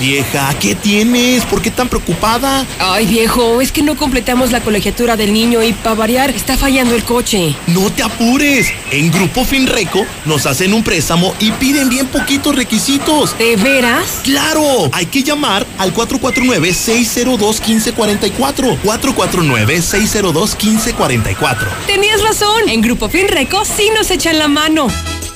[0.00, 1.44] Vieja, ¿qué tienes?
[1.44, 2.64] ¿Por qué tan preocupada?
[2.78, 6.94] Ay, viejo, es que no completamos la colegiatura del niño y para variar está fallando
[6.94, 7.56] el coche.
[7.66, 8.68] No te apures.
[8.92, 13.36] En Grupo Finreco nos hacen un préstamo y piden bien poquitos requisitos.
[13.38, 14.20] ¿De veras?
[14.22, 14.88] ¡Claro!
[14.92, 18.78] Hay que llamar al 449-602-1544.
[18.84, 21.66] 449-602-1544.
[21.88, 22.68] Tenías razón.
[22.68, 24.86] En Grupo Finreco sí nos echan la mano.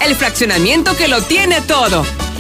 [0.01, 2.07] El fraccionamiento que lo tiene todo.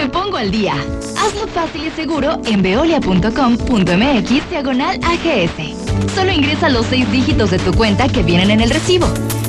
[0.00, 0.72] Me pongo al día.
[1.18, 6.14] Hazlo fácil y seguro en veolia.com.mx diagonal AGS.
[6.14, 9.06] Solo ingresa los seis dígitos de tu cuenta que vienen en el recibo.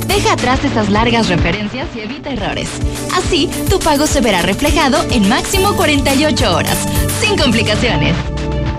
[0.07, 2.67] Deja atrás esas largas referencias y evita errores.
[3.15, 6.77] Así, tu pago se verá reflejado en máximo 48 horas,
[7.21, 8.13] sin complicaciones.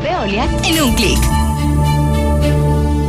[0.03, 1.19] Veolia en un clic.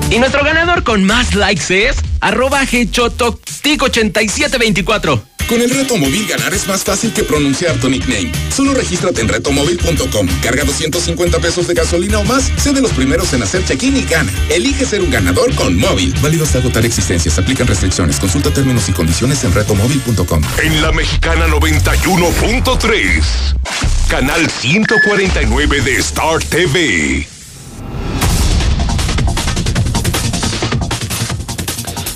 [0.09, 5.32] Y nuestro ganador con más likes es arroba Hechototic8724.
[5.47, 8.31] Con el reto móvil ganar es más fácil que pronunciar tu nickname.
[8.55, 13.33] Solo regístrate en retomóvil.com, carga 250 pesos de gasolina o más, sé de los primeros
[13.33, 14.31] en hacer check-in y gana.
[14.49, 16.13] Elige ser un ganador con móvil.
[16.21, 17.37] Válido hasta agotar existencias.
[17.37, 18.19] Aplican restricciones.
[18.19, 20.41] Consulta términos y condiciones en retomóvil.com.
[20.63, 23.23] En la mexicana 91.3,
[24.07, 27.32] canal 149 de Star TV.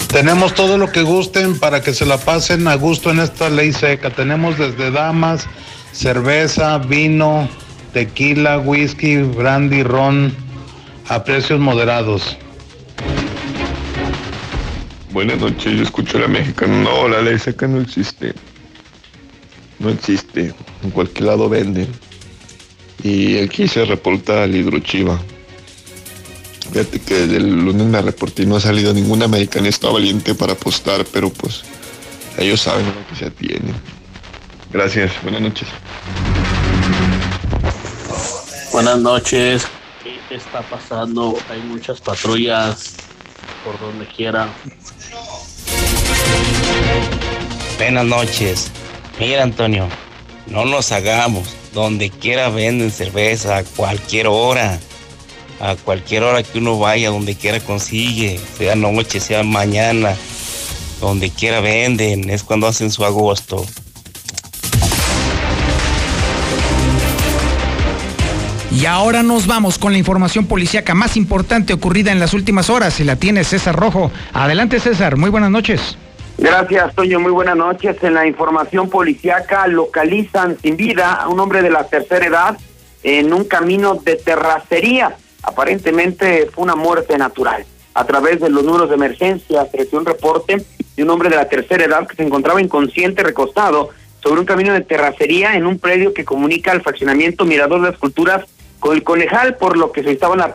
[0.09, 3.73] Tenemos todo lo que gusten para que se la pasen a gusto en esta ley
[3.73, 4.09] seca.
[4.09, 5.47] Tenemos desde damas,
[5.91, 7.47] cerveza, vino,
[7.93, 10.33] tequila, whisky, brandy, ron,
[11.09, 12.37] a precios moderados.
[15.11, 16.83] Buenas noches, yo escucho la mexicana.
[16.83, 18.33] No, la ley seca no existe.
[19.79, 20.53] No existe.
[20.83, 21.87] En cualquier lado venden.
[23.03, 25.19] Y aquí se reporta al hidrochiva.
[26.71, 30.53] Fíjate que desde el lunes me reporté y no ha salido ningún americanista valiente para
[30.53, 31.63] apostar, pero pues
[32.38, 33.73] ellos saben lo que se atiene.
[34.71, 35.67] Gracias, buenas noches.
[38.71, 39.67] Buenas noches.
[40.03, 41.38] ¿Qué está pasando?
[41.49, 42.95] Hay muchas patrullas
[43.63, 44.49] por donde quiera.
[47.77, 48.71] Buenas noches.
[49.19, 49.88] Mira, Antonio,
[50.47, 51.56] no nos hagamos.
[51.73, 54.80] Donde quiera venden cerveza a cualquier hora.
[55.59, 58.39] A cualquier hora que uno vaya, donde quiera consigue.
[58.57, 60.15] Sea noche, sea mañana.
[61.01, 62.29] Donde quiera venden.
[62.29, 63.65] Es cuando hacen su agosto.
[68.71, 72.93] Y ahora nos vamos con la información policíaca más importante ocurrida en las últimas horas.
[72.93, 74.11] Se la tiene César Rojo.
[74.33, 75.17] Adelante, César.
[75.17, 75.97] Muy buenas noches.
[76.37, 77.19] Gracias, Toño.
[77.19, 77.97] Muy buenas noches.
[78.03, 82.57] En la información policiaca localizan sin vida a un hombre de la tercera edad
[83.01, 85.15] en un camino de terracería.
[85.47, 87.65] Aparentemente fue una muerte natural.
[87.93, 90.57] A través de los números de emergencia se recibió un reporte
[90.95, 94.73] de un hombre de la tercera edad que se encontraba inconsciente recostado sobre un camino
[94.73, 98.43] de terracería en un predio que comunica al fraccionamiento Mirador de las Culturas
[98.81, 100.51] con el Conejal, por lo que se estaba la,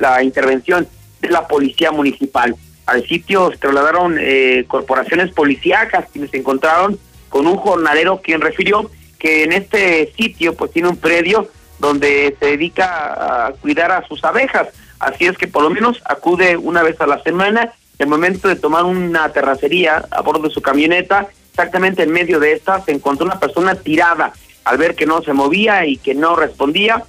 [0.00, 0.88] la intervención
[1.20, 2.56] de la policía municipal.
[2.86, 8.90] Al sitio se trasladaron eh, corporaciones policíacas quienes se encontraron con un jornalero quien refirió
[9.20, 11.48] que en este sitio pues tiene un predio
[11.82, 14.68] donde se dedica a cuidar a sus abejas.
[15.00, 17.72] Así es que por lo menos acude una vez a la semana.
[17.98, 22.38] En el momento de tomar una terracería a bordo de su camioneta, exactamente en medio
[22.38, 24.32] de esta se encontró una persona tirada.
[24.64, 27.02] Al ver que no se movía y que no respondía,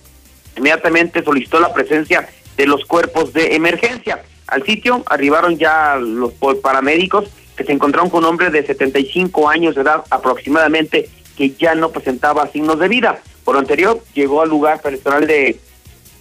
[0.57, 4.23] inmediatamente solicitó la presencia de los cuerpos de emergencia.
[4.47, 6.33] Al sitio arribaron ya los
[6.63, 11.75] paramédicos que se encontraron con un hombre de 75 años de edad aproximadamente que ya
[11.75, 13.19] no presentaba signos de vida.
[13.43, 15.59] Por lo anterior, llegó al lugar personal de,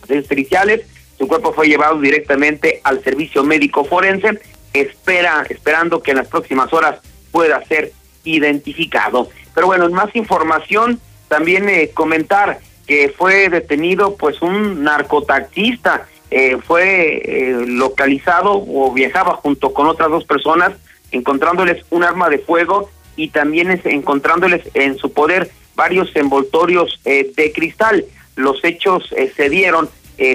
[0.09, 0.83] de periciales,
[1.19, 4.41] su cuerpo fue llevado directamente al servicio médico forense,
[4.73, 7.93] espera, esperando que en las próximas horas pueda ser
[8.25, 9.29] identificado.
[9.55, 16.59] Pero bueno, en más información, también eh, comentar que fue detenido pues un narcotaxista, eh,
[16.67, 20.73] fue eh, localizado o viajaba junto con otras dos personas,
[21.11, 27.53] encontrándoles un arma de fuego y también es, encontrándoles en su poder varios envoltorios de
[27.55, 28.05] cristal.
[28.37, 29.89] Los hechos se dieron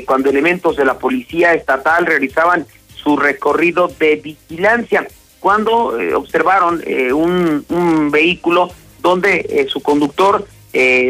[0.05, 5.07] cuando elementos de la policía estatal realizaban su recorrido de vigilancia
[5.39, 10.45] cuando eh, observaron eh, un, un, vehículo donde eh, su conductor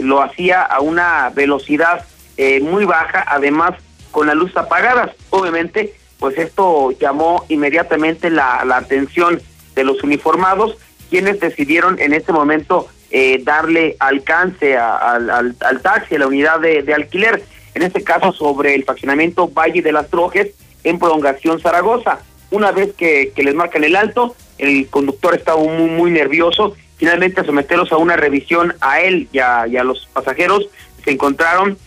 [0.03, 2.05] lo hacía a una velocidad
[2.61, 3.71] muy baja, además
[4.11, 5.11] con la luz apagadas.
[5.29, 9.41] Obviamente, pues esto llamó inmediatamente la atención
[9.75, 10.77] de los uniformados,
[11.09, 12.87] quienes decidieron en ese momento
[13.43, 17.41] darle alcance al, al, taxi, a la unidad de, alquiler,
[17.73, 20.49] en este caso sobre el fraccionamiento Valle de las Trojes
[20.83, 22.19] en prolongación Zaragoza.
[22.49, 26.75] Una vez que, les marcan el alto, el conductor estaba muy, muy nervioso.
[26.97, 30.69] Finalmente, a someterlos a una revisión a él y a, los pasajeros,
[31.03, 31.77] se encontraron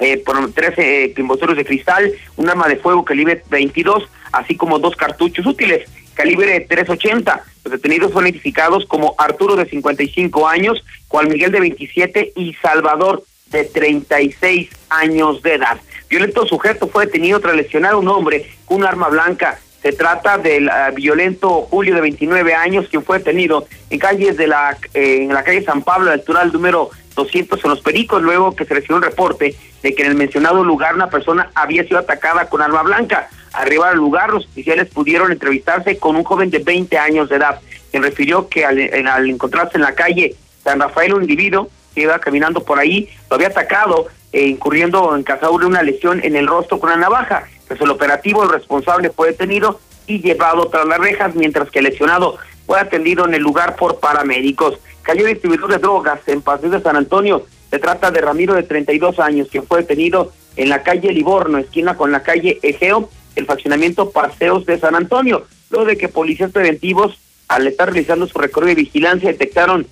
[0.00, 4.96] eh, por 13 eh, de cristal, un arma de fuego calibre 22, así como dos
[4.96, 7.44] cartuchos útiles calibre 380.
[7.64, 13.24] Los detenidos fueron identificados como Arturo de 55 años, Juan Miguel de 27 y Salvador
[13.50, 15.80] de 36 años de edad.
[16.08, 20.38] Violento sujeto fue detenido tras lesionar a un hombre con un arma blanca se trata
[20.38, 25.24] del ah, violento Julio de 29 años, quien fue detenido en calles de la, eh,
[25.24, 28.96] en la calle San Pablo, natural número 200 en Los Pericos, luego que se recibió
[28.96, 32.82] un reporte de que en el mencionado lugar una persona había sido atacada con arma
[32.82, 33.28] blanca.
[33.54, 37.60] Arribar al lugar, los oficiales pudieron entrevistarse con un joven de 20 años de edad,
[37.90, 42.64] quien refirió que al, encontrarse en la calle San Rafael, un individuo que iba caminando
[42.64, 46.90] por ahí, lo había atacado, eh, incurriendo en cazadura una lesión en el rostro con
[46.90, 47.44] una navaja.
[47.68, 51.86] Pues el operativo, el responsable fue detenido y llevado tras las rejas, mientras que el
[51.86, 54.78] lesionado fue atendido en el lugar por paramédicos.
[55.02, 57.46] Cayó distribuidor de drogas en Paseo de San Antonio.
[57.70, 61.96] Se trata de Ramiro de 32 años, quien fue detenido en la calle Livorno, esquina
[61.96, 65.46] con la calle Egeo, el faccionamiento Paseos de San Antonio.
[65.70, 67.18] Luego de que policías preventivos,
[67.48, 69.86] al estar realizando su recorrido de vigilancia, detectaron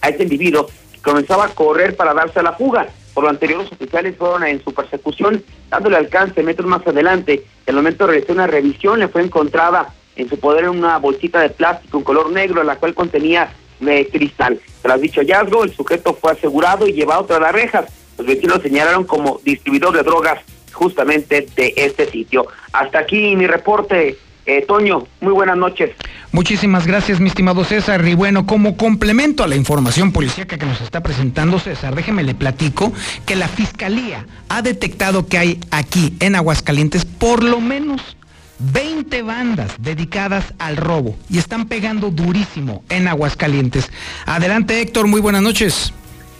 [0.00, 2.88] a este individuo que comenzaba a correr para darse a la fuga.
[3.14, 7.34] Por lo anterior, los oficiales fueron en su persecución, dándole alcance metros más adelante.
[7.34, 11.50] En el momento realizó una revisión, le fue encontrada en su poder una bolsita de
[11.50, 14.60] plástico en color negro, la cual contenía de cristal.
[14.82, 17.86] Tras dicho hallazgo, el sujeto fue asegurado y llevado tras las rejas.
[18.18, 20.40] Los vecinos señalaron como distribuidor de drogas
[20.72, 22.46] justamente de este sitio.
[22.72, 24.16] Hasta aquí mi reporte.
[24.46, 25.90] Eh, Toño, muy buenas noches.
[26.32, 28.06] Muchísimas gracias, mi estimado César.
[28.08, 32.34] Y bueno, como complemento a la información policíaca que nos está presentando César, déjeme le
[32.34, 32.92] platico
[33.26, 38.16] que la Fiscalía ha detectado que hay aquí en Aguascalientes por lo menos
[38.60, 43.90] 20 bandas dedicadas al robo y están pegando durísimo en Aguascalientes.
[44.26, 45.92] Adelante Héctor, muy buenas noches.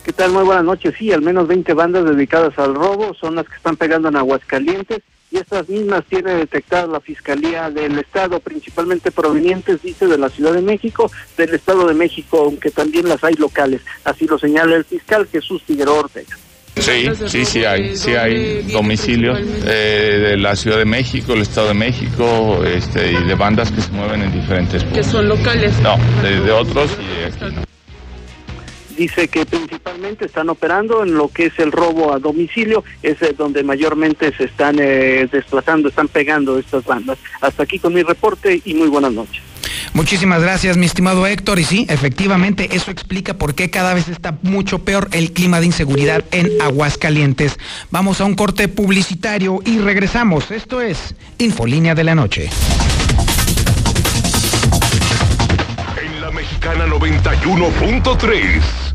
[0.05, 0.33] ¿Qué tal?
[0.33, 0.95] Muy buenas noches.
[0.99, 5.03] Sí, al menos 20 bandas dedicadas al robo son las que están pegando en Aguascalientes
[5.31, 10.55] y estas mismas tiene detectada la Fiscalía del Estado, principalmente provenientes, dice, de la Ciudad
[10.55, 13.83] de México, del Estado de México, aunque también las hay locales.
[14.05, 16.37] Así lo señala el fiscal Jesús Figueroa Ortega.
[16.77, 21.69] Sí, sí, sí hay, sí hay domicilios eh, de la Ciudad de México, el Estado
[21.69, 25.07] de México, este, y de bandas que se mueven en diferentes puntos.
[25.07, 25.73] ¿Que son locales?
[25.81, 27.70] No, de, otros y aquí no
[29.01, 33.63] dice que principalmente están operando en lo que es el robo a domicilio, es donde
[33.63, 37.17] mayormente se están eh, desplazando, están pegando estas bandas.
[37.41, 39.43] Hasta aquí con mi reporte y muy buenas noches.
[39.95, 41.59] Muchísimas gracias, mi estimado Héctor.
[41.59, 45.67] Y sí, efectivamente, eso explica por qué cada vez está mucho peor el clima de
[45.67, 47.59] inseguridad en Aguascalientes.
[47.91, 50.51] Vamos a un corte publicitario y regresamos.
[50.51, 52.51] Esto es Infolínea de la Noche.
[56.03, 58.90] En la Mexicana 91.3,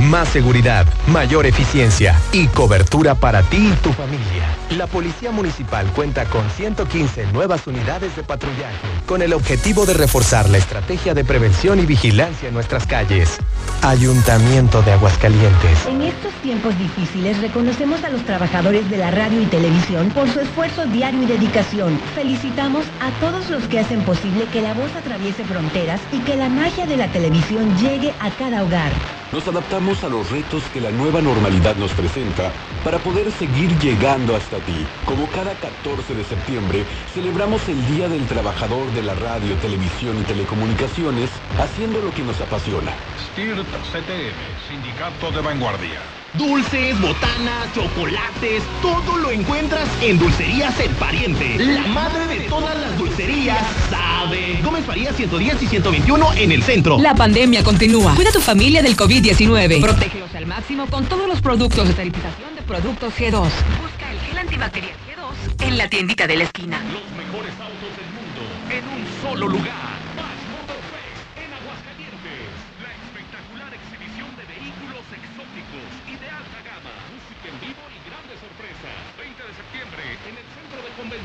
[0.00, 4.57] Más seguridad, mayor eficiencia y cobertura para ti y tu familia.
[4.76, 10.50] La Policía Municipal cuenta con 115 nuevas unidades de patrullaje con el objetivo de reforzar
[10.50, 13.38] la estrategia de prevención y vigilancia en nuestras calles.
[13.82, 15.86] Ayuntamiento de Aguascalientes.
[15.86, 20.40] En estos tiempos difíciles reconocemos a los trabajadores de la radio y televisión por su
[20.40, 21.98] esfuerzo diario y dedicación.
[22.14, 26.50] Felicitamos a todos los que hacen posible que la voz atraviese fronteras y que la
[26.50, 28.92] magia de la televisión llegue a cada hogar.
[29.30, 32.50] Nos adaptamos a los retos que la nueva normalidad nos presenta
[32.82, 34.86] para poder seguir llegando hasta ti.
[35.04, 40.22] Como cada 14 de septiembre, celebramos el Día del Trabajador de la Radio, Televisión y
[40.22, 42.94] Telecomunicaciones, haciendo lo que nos apasiona.
[43.32, 46.17] STIRT CTM, Sindicato de Vanguardia.
[46.34, 51.56] Dulces, botanas, chocolates, todo lo encuentras en Dulcerías El Pariente.
[51.58, 53.58] La madre de todas las dulcerías
[53.90, 54.60] sabe.
[54.62, 56.98] Gómez Faría 110 y 121 en el centro.
[56.98, 58.14] La pandemia continúa.
[58.14, 59.80] Cuida a tu familia del COVID-19.
[59.80, 63.32] Protégelos al máximo con todos los productos de esterilización de productos G2.
[63.32, 66.82] Busca el gel antibacterial G2 en la tiendita de la esquina.
[66.92, 69.96] Los mejores autos del mundo en un solo lugar.
[70.16, 72.52] Bash Motorfest en Aguascalientes.
[72.84, 76.92] La espectacular exhibición de vehículos exóticos y de alta gama.
[77.08, 78.96] Música en vivo y grandes sorpresas.
[79.16, 80.48] 20 de septiembre en el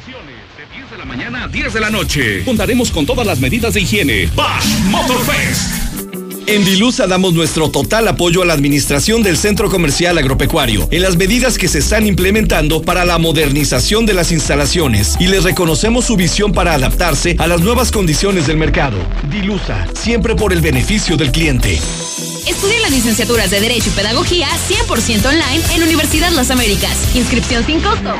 [0.06, 0.36] De Convenciones.
[0.58, 2.43] De 10 de la mañana a 10 de la noche.
[2.43, 4.30] Contaremos con todas las medidas de higiene.
[4.36, 5.93] Bash Motorfest.
[6.45, 11.16] En Dilusa damos nuestro total apoyo a la administración del centro comercial agropecuario en las
[11.16, 16.18] medidas que se están implementando para la modernización de las instalaciones y les reconocemos su
[16.18, 18.97] visión para adaptarse a las nuevas condiciones del mercado.
[19.30, 21.80] Dilusa, siempre por el beneficio del cliente.
[22.45, 27.16] Estudia las licenciaturas de Derecho y Pedagogía 100% online en Universidad Las Américas.
[27.16, 28.14] Inscripción sin costo.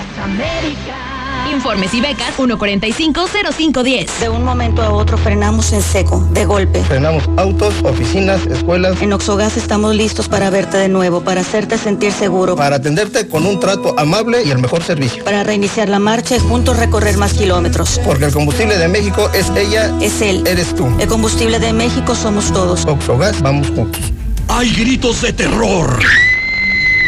[1.54, 4.08] Informes y becas 145-0510.
[4.20, 6.82] De un momento a otro frenamos en seco, de golpe.
[6.84, 9.00] Frenamos autos, oficinas, escuelas.
[9.02, 12.56] En Oxogas estamos listos para verte de nuevo, para hacerte sentir seguro.
[12.56, 15.24] Para atenderte con un trato amable y el mejor servicio.
[15.24, 18.02] Para reiniciar la marcha y juntos recorrer más kilómetros.
[18.04, 19.94] Porque el combustible de México es ella.
[20.02, 20.44] Es él.
[20.48, 20.88] Eres tú.
[21.00, 22.84] El combustible de México somos todos.
[22.86, 24.02] Oxogas, vamos juntos.
[24.48, 26.00] Hay gritos de terror.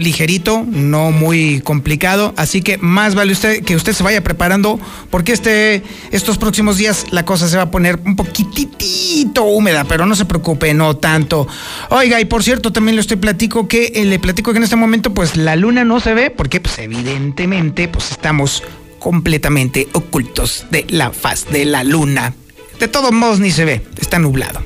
[0.00, 4.80] ligerito, no muy complicado, así que más vale usted que usted se vaya preparando
[5.10, 10.06] porque este estos próximos días la cosa se va a poner un poquitito húmeda, pero
[10.06, 11.46] no se preocupe, no tanto.
[11.90, 14.76] Oiga, y por cierto, también le estoy platico que eh, le platico que en este
[14.76, 18.62] momento pues la luna no se ve porque pues evidentemente pues estamos
[18.98, 22.34] completamente ocultos de la faz de la luna
[22.78, 24.64] De todos modos ni se ve, está nublado.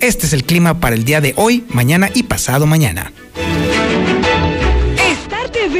[0.00, 3.12] Este es el clima para el día de hoy, mañana y pasado mañana.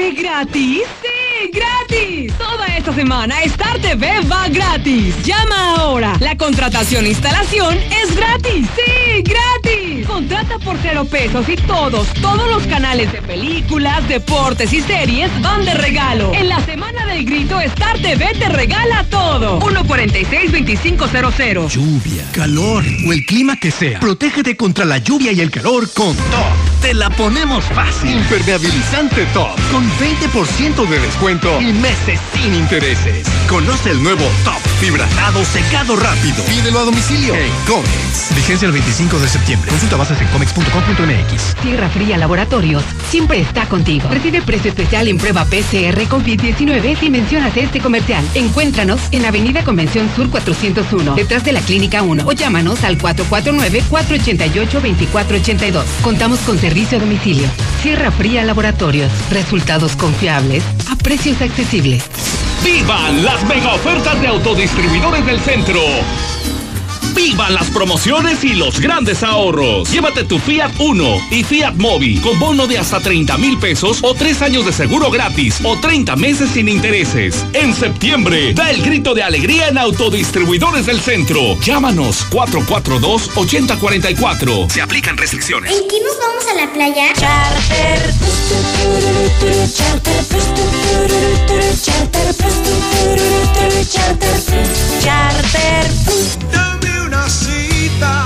[0.08, 0.82] ¿Star TV gratis?
[1.02, 2.38] ¡Sí, gratis!
[2.38, 5.14] Toda esta semana Star TV va gratis.
[5.22, 6.16] Llama ahora.
[6.20, 8.66] La contratación e instalación es gratis.
[8.74, 10.06] ¡Sí, gratis!
[10.06, 15.64] Contrata por cero pesos y todos, todos los canales de películas, deportes y series van
[15.64, 16.32] de regalo.
[16.32, 19.60] En la semana del grito, Star TV te regala todo.
[19.60, 21.68] 146-2500.
[21.70, 23.98] Lluvia, calor o el clima que sea.
[24.00, 26.82] Protégete contra la lluvia y el calor con Top.
[26.82, 28.10] Te la ponemos fácil.
[28.10, 29.58] Impermeabilizante Top.
[29.72, 33.26] Con 20% de descuento y meses sin intereses.
[33.48, 34.58] Conoce el nuevo Top.
[34.78, 36.44] Fibratado secado rápido.
[36.44, 38.34] Pídelo a domicilio en Comex.
[38.36, 39.70] Vigencia el 25 de septiembre.
[39.70, 41.54] Consulta bases en comex.com.mx.
[41.62, 44.08] Tierra Fría Laboratorios siempre está contigo.
[44.08, 48.24] Recibe precio especial en prueba PCR COVID-19 si mencionas este comercial.
[48.34, 55.84] Encuéntranos en Avenida Convención Sur 401, detrás de la Clínica 1 o llámanos al 449-488-2482.
[56.02, 57.48] Contamos con servicio a domicilio.
[57.82, 59.10] Sierra Fría Laboratorios.
[59.30, 62.04] Resultados confiables a precios accesibles.
[62.64, 65.80] ¡Vivan las mega ofertas de autodistribuidores del centro!
[67.14, 69.90] ¡Vivan las promociones y los grandes ahorros!
[69.90, 74.14] Llévate tu Fiat Uno y Fiat Mobi con bono de hasta 30 mil pesos o
[74.14, 77.46] 3 años de seguro gratis o 30 meses sin intereses.
[77.52, 81.58] En septiembre, da el grito de alegría en Autodistribuidores del Centro.
[81.60, 84.70] Llámanos 442-8044.
[84.70, 85.72] Se aplican restricciones.
[85.72, 87.12] ¿En qué nos vamos a la playa?
[87.14, 88.14] Charter.
[95.02, 96.67] Charter.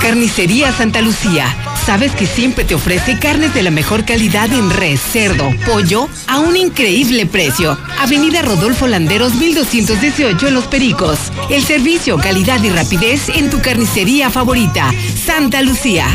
[0.01, 1.55] Carnicería Santa Lucía.
[1.87, 6.39] Sabes que siempre te ofrece carnes de la mejor calidad en res, cerdo, pollo a
[6.41, 7.79] un increíble precio.
[7.99, 11.19] Avenida Rodolfo Landeros 1218 en Los Pericos.
[11.51, 14.93] El servicio, calidad y rapidez en tu carnicería favorita.
[15.25, 16.07] Santa Lucía.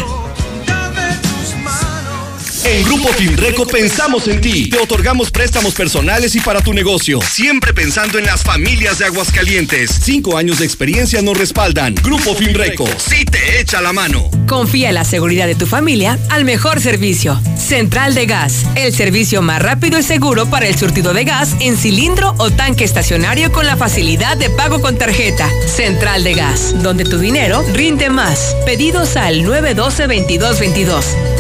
[2.64, 4.70] En Grupo Finreco pensamos en ti.
[4.70, 7.20] Te otorgamos préstamos personales y para tu negocio.
[7.22, 9.92] Siempre pensando en las familias de Aguascalientes.
[10.02, 11.96] Cinco años de experiencia nos respaldan.
[11.96, 12.88] Grupo Finreco.
[12.98, 14.30] Sí te echa la mano.
[14.48, 17.40] Confía en la seguridad de tu familia al mejor servicio.
[17.58, 21.78] Central de Gas, el servicio más rápido y seguro para el surtido de gas en
[21.78, 25.50] cilindro o tanque estacionario con la facilidad de pago con tarjeta.
[25.68, 28.56] Central de Gas, donde tu dinero rinde más.
[28.66, 31.37] Pedidos al 912-2222.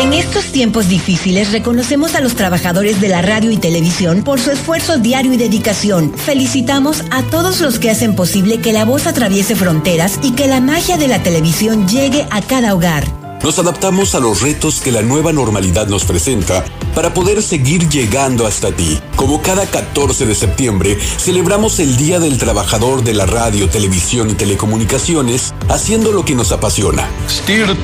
[0.00, 4.50] En estos tiempos difíciles reconocemos a los trabajadores de la radio y televisión por su
[4.50, 6.14] esfuerzo diario y dedicación.
[6.16, 10.62] Felicitamos a todos los que hacen posible que la voz atraviese fronteras y que la
[10.62, 13.04] magia de la televisión llegue a cada hogar.
[13.42, 18.46] Nos adaptamos a los retos que la nueva normalidad nos presenta para poder seguir llegando
[18.46, 18.98] hasta ti.
[19.16, 24.34] Como cada 14 de septiembre, celebramos el Día del Trabajador de la Radio, Televisión y
[24.34, 27.06] Telecomunicaciones, haciendo lo que nos apasiona.
[27.28, 27.76] STIRT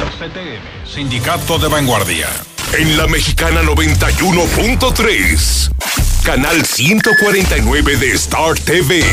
[0.96, 2.26] Sindicato de Vanguardia.
[2.78, 5.70] En la Mexicana 91.3,
[6.24, 9.04] canal 149 de Star TV.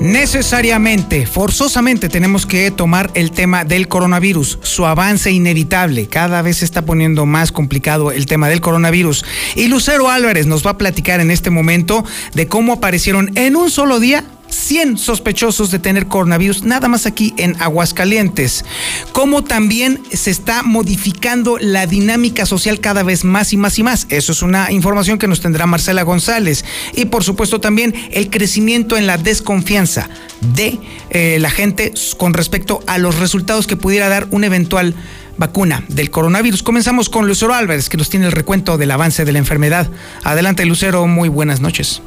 [0.00, 6.08] Necesariamente, forzosamente tenemos que tomar el tema del coronavirus, su avance inevitable.
[6.08, 9.26] Cada vez se está poniendo más complicado el tema del coronavirus.
[9.54, 13.70] Y Lucero Álvarez nos va a platicar en este momento de cómo aparecieron en un
[13.70, 18.64] solo día 100 sospechosos de tener coronavirus, nada más aquí en Aguascalientes.
[19.12, 24.06] Cómo también se está modificando la dinámica social cada vez más y más y más.
[24.10, 26.64] Eso es una información que nos tendrá Marcela González.
[26.94, 30.08] Y por supuesto también el crecimiento en la desconfianza
[30.40, 30.78] de
[31.10, 34.94] eh, la gente con respecto a los resultados que pudiera dar un eventual
[35.36, 36.62] vacuna del coronavirus.
[36.62, 39.90] Comenzamos con Lucero Álvarez, que nos tiene el recuento del avance de la enfermedad.
[40.22, 42.02] Adelante, Lucero, muy buenas noches.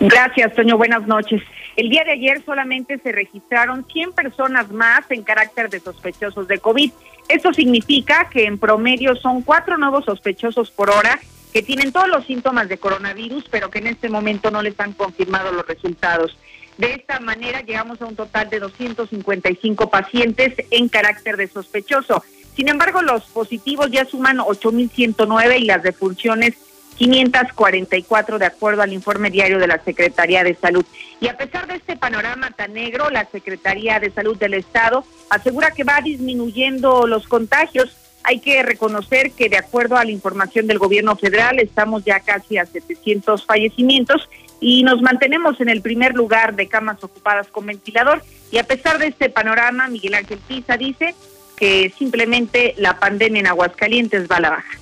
[0.00, 0.76] Gracias, Toño.
[0.76, 1.42] Buenas noches.
[1.78, 6.58] El día de ayer solamente se registraron 100 personas más en carácter de sospechosos de
[6.58, 6.90] COVID.
[7.28, 11.20] Esto significa que en promedio son cuatro nuevos sospechosos por hora
[11.52, 14.92] que tienen todos los síntomas de coronavirus, pero que en este momento no les han
[14.92, 16.36] confirmado los resultados.
[16.78, 22.24] De esta manera llegamos a un total de 255 pacientes en carácter de sospechoso.
[22.56, 26.56] Sin embargo, los positivos ya suman 8.109 y las defunciones
[26.98, 30.84] 544 de acuerdo al informe diario de la Secretaría de Salud.
[31.20, 35.70] Y a pesar de este panorama tan negro, la Secretaría de Salud del Estado asegura
[35.70, 37.96] que va disminuyendo los contagios.
[38.24, 42.58] Hay que reconocer que de acuerdo a la información del gobierno federal estamos ya casi
[42.58, 44.28] a 700 fallecimientos
[44.60, 48.22] y nos mantenemos en el primer lugar de camas ocupadas con ventilador.
[48.50, 51.14] Y a pesar de este panorama, Miguel Ángel Pisa dice
[51.56, 54.77] que simplemente la pandemia en Aguascalientes va a la baja.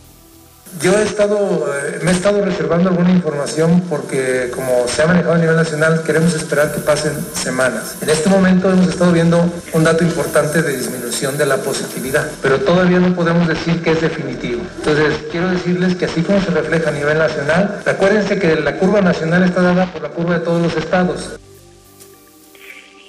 [0.83, 5.35] Yo he estado, eh, me he estado reservando alguna información porque como se ha manejado
[5.35, 7.97] a nivel nacional, queremos esperar que pasen semanas.
[8.03, 12.61] En este momento hemos estado viendo un dato importante de disminución de la positividad, pero
[12.61, 14.61] todavía no podemos decir que es definitivo.
[14.79, 19.01] Entonces, quiero decirles que así como se refleja a nivel nacional, acuérdense que la curva
[19.01, 21.39] nacional está dada por la curva de todos los estados.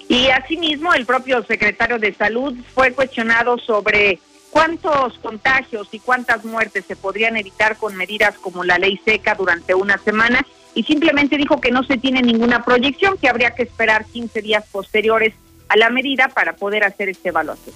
[0.07, 4.19] Y asimismo, el propio secretario de Salud fue cuestionado sobre
[4.51, 9.73] cuántos contagios y cuántas muertes se podrían evitar con medidas como la ley seca durante
[9.73, 14.05] una semana y simplemente dijo que no se tiene ninguna proyección, que habría que esperar
[14.05, 15.33] 15 días posteriores
[15.69, 17.75] a la medida para poder hacer este evaluación.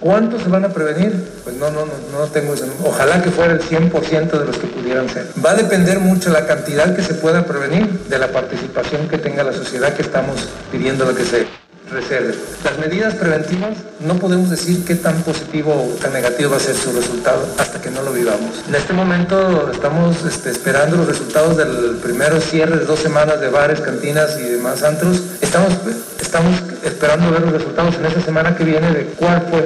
[0.00, 1.12] ¿Cuántos se van a prevenir?
[1.44, 2.66] Pues no, no, no, no tengo eso.
[2.82, 5.26] Ojalá que fuera el 100% de los que pudieran ser.
[5.44, 9.44] Va a depender mucho la cantidad que se pueda prevenir de la participación que tenga
[9.44, 11.44] la sociedad que estamos pidiendo lo que sea
[11.90, 12.34] reserve.
[12.64, 16.74] Las medidas preventivas no podemos decir qué tan positivo o tan negativo va a ser
[16.74, 18.62] su resultado hasta que no lo vivamos.
[18.68, 23.48] En este momento estamos este, esperando los resultados del primero cierre de dos semanas de
[23.48, 25.22] bares, cantinas y demás antros.
[25.40, 25.72] Estamos,
[26.20, 29.60] estamos esperando ver los resultados en esta semana que viene de cuál fue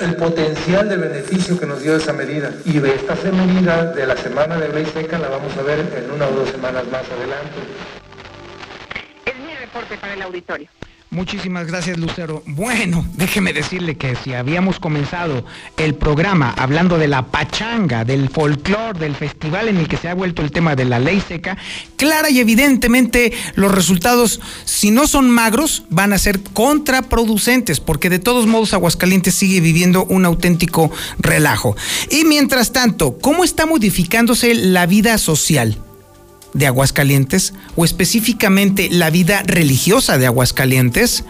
[0.00, 2.50] el, potencial de beneficio que nos dio esa medida.
[2.64, 6.10] Y de esta medida de la semana de ley seca la vamos a ver en
[6.10, 8.03] una o dos semanas más adelante
[10.12, 10.68] el auditorio.
[11.14, 12.42] Muchísimas gracias, Lucero.
[12.44, 15.44] Bueno, déjeme decirle que si habíamos comenzado
[15.76, 20.14] el programa hablando de la pachanga, del folclore, del festival en el que se ha
[20.14, 21.56] vuelto el tema de la ley seca,
[21.96, 28.18] clara y evidentemente los resultados, si no son magros, van a ser contraproducentes, porque de
[28.18, 31.76] todos modos Aguascalientes sigue viviendo un auténtico relajo.
[32.10, 35.78] Y mientras tanto, ¿cómo está modificándose la vida social?
[36.54, 41.24] De Aguascalientes o específicamente la vida religiosa de Aguascalientes,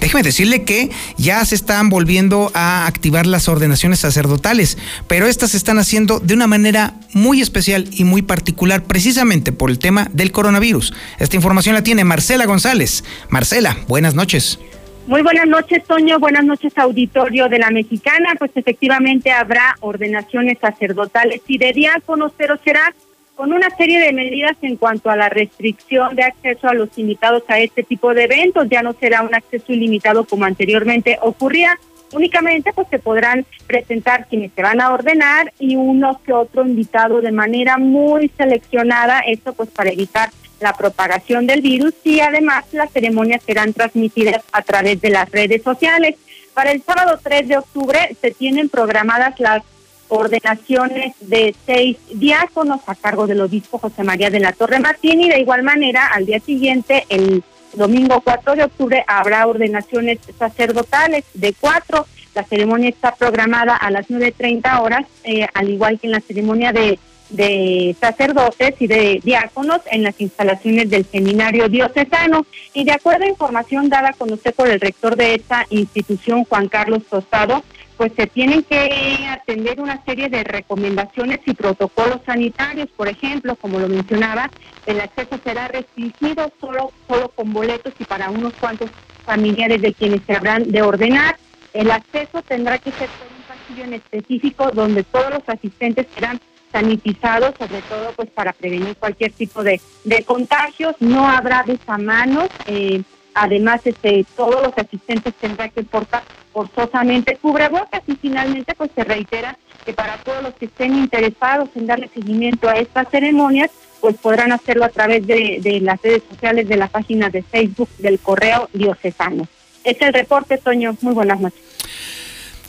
[0.00, 4.76] déjeme decirle que ya se están volviendo a activar las ordenaciones sacerdotales,
[5.08, 9.70] pero estas se están haciendo de una manera muy especial y muy particular precisamente por
[9.70, 10.92] el tema del coronavirus.
[11.18, 13.04] Esta información la tiene Marcela González.
[13.30, 14.58] Marcela, buenas noches.
[15.06, 16.18] Muy buenas noches, Toño.
[16.18, 18.34] Buenas noches, auditorio de la Mexicana.
[18.38, 22.94] Pues efectivamente habrá ordenaciones sacerdotales y de diáconos, pero será
[23.34, 27.42] con una serie de medidas en cuanto a la restricción de acceso a los invitados
[27.48, 28.68] a este tipo de eventos.
[28.70, 31.78] Ya no será un acceso ilimitado como anteriormente ocurría.
[32.12, 37.20] Únicamente pues se podrán presentar quienes se van a ordenar y uno que otro invitado
[37.20, 40.30] de manera muy seleccionada, esto pues para evitar
[40.60, 45.62] la propagación del virus y además las ceremonias serán transmitidas a través de las redes
[45.62, 46.14] sociales.
[46.54, 49.64] Para el sábado 3 de octubre se tienen programadas las
[50.08, 55.28] ordenaciones de seis diáconos a cargo del obispo José María de la Torre Martín y
[55.28, 57.42] de igual manera al día siguiente, el
[57.74, 62.06] domingo 4 de octubre, habrá ordenaciones sacerdotales de cuatro.
[62.34, 66.72] La ceremonia está programada a las 9.30 horas, eh, al igual que en la ceremonia
[66.72, 66.98] de,
[67.30, 72.46] de sacerdotes y de diáconos en las instalaciones del seminario diocesano.
[72.72, 76.68] Y de acuerdo a información dada con usted por el rector de esta institución, Juan
[76.68, 77.62] Carlos Tostado,
[77.96, 83.78] pues se tienen que atender una serie de recomendaciones y protocolos sanitarios, por ejemplo, como
[83.78, 84.50] lo mencionaba,
[84.86, 88.90] el acceso será restringido solo, solo con boletos y para unos cuantos
[89.24, 91.36] familiares de quienes se habrán de ordenar.
[91.72, 96.40] El acceso tendrá que ser por un pasillo en específico donde todos los asistentes serán
[96.72, 100.96] sanitizados, sobre todo pues para prevenir cualquier tipo de, de contagios.
[101.00, 102.48] No habrá besamanos.
[102.66, 103.02] Eh,
[103.34, 106.22] Además, este, todos los asistentes tendrán que portar
[106.52, 111.86] forzosamente cubrebocas y finalmente pues se reitera que para todos los que estén interesados en
[111.86, 113.70] darle seguimiento a estas ceremonias,
[114.00, 118.18] pues podrán hacerlo a través de, las redes sociales de la página de Facebook del
[118.18, 119.48] Correo Diocesano.
[119.82, 120.96] Es el reporte, Toño.
[121.00, 121.60] Muy buenas noches.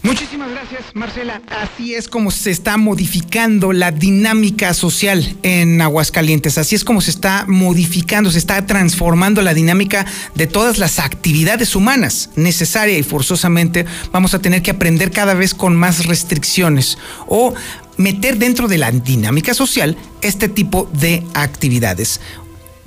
[0.05, 1.41] Muchísimas gracias, Marcela.
[1.49, 6.59] Así es como se está modificando la dinámica social en Aguascalientes.
[6.59, 11.75] Así es como se está modificando, se está transformando la dinámica de todas las actividades
[11.75, 12.29] humanas.
[12.35, 17.55] Necesaria y forzosamente vamos a tener que aprender cada vez con más restricciones o
[17.97, 22.21] meter dentro de la dinámica social este tipo de actividades.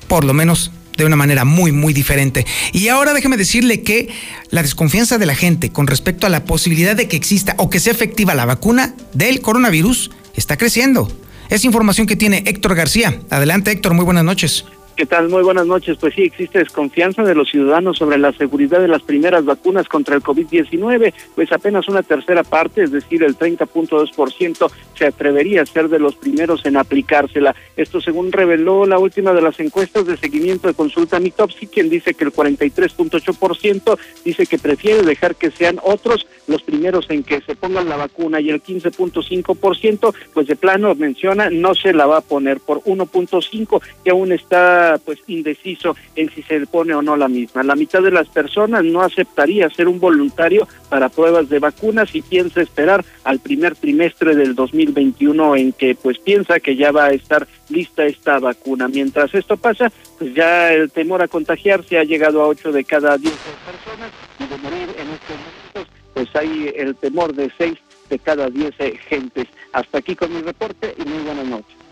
[0.06, 2.44] Por lo menos de una manera muy, muy diferente.
[2.72, 4.09] Y ahora déjeme decirle que
[4.51, 7.80] la desconfianza de la gente con respecto a la posibilidad de que exista o que
[7.80, 11.11] sea efectiva la vacuna del coronavirus está creciendo.
[11.49, 13.20] Es información que tiene Héctor García.
[13.30, 14.64] Adelante Héctor, muy buenas noches.
[14.99, 15.28] ¿Qué tal?
[15.28, 15.96] Muy buenas noches.
[15.96, 20.16] Pues sí, existe desconfianza de los ciudadanos sobre la seguridad de las primeras vacunas contra
[20.16, 25.88] el COVID-19, pues apenas una tercera parte, es decir, el 30.2%, se atrevería a ser
[25.88, 27.55] de los primeros en aplicársela.
[27.76, 32.14] Esto según reveló la última de las encuestas de seguimiento de consulta Mitopsi, quien dice
[32.14, 37.55] que el 43.8% dice que prefiere dejar que sean otros los primeros en que se
[37.55, 42.22] pongan la vacuna y el 15.5% pues de plano menciona no se la va a
[42.22, 47.28] poner por 1.5 que aún está pues indeciso en si se pone o no la
[47.28, 47.62] misma.
[47.62, 52.22] La mitad de las personas no aceptaría ser un voluntario para pruebas de vacunas y
[52.22, 57.12] piensa esperar al primer trimestre del 2021 en que pues piensa que ya va a
[57.12, 58.89] estar lista esta vacuna.
[58.89, 63.18] Mientras esto pasa, pues ya el temor a contagiarse ha llegado a 8 de cada
[63.18, 63.34] 10
[63.66, 67.78] personas y de morir en estos momentos pues hay el temor de 6
[68.11, 68.74] de cada 10
[69.09, 69.47] gentes.
[69.72, 71.88] Hasta aquí con mi reporte y muy buenas noches.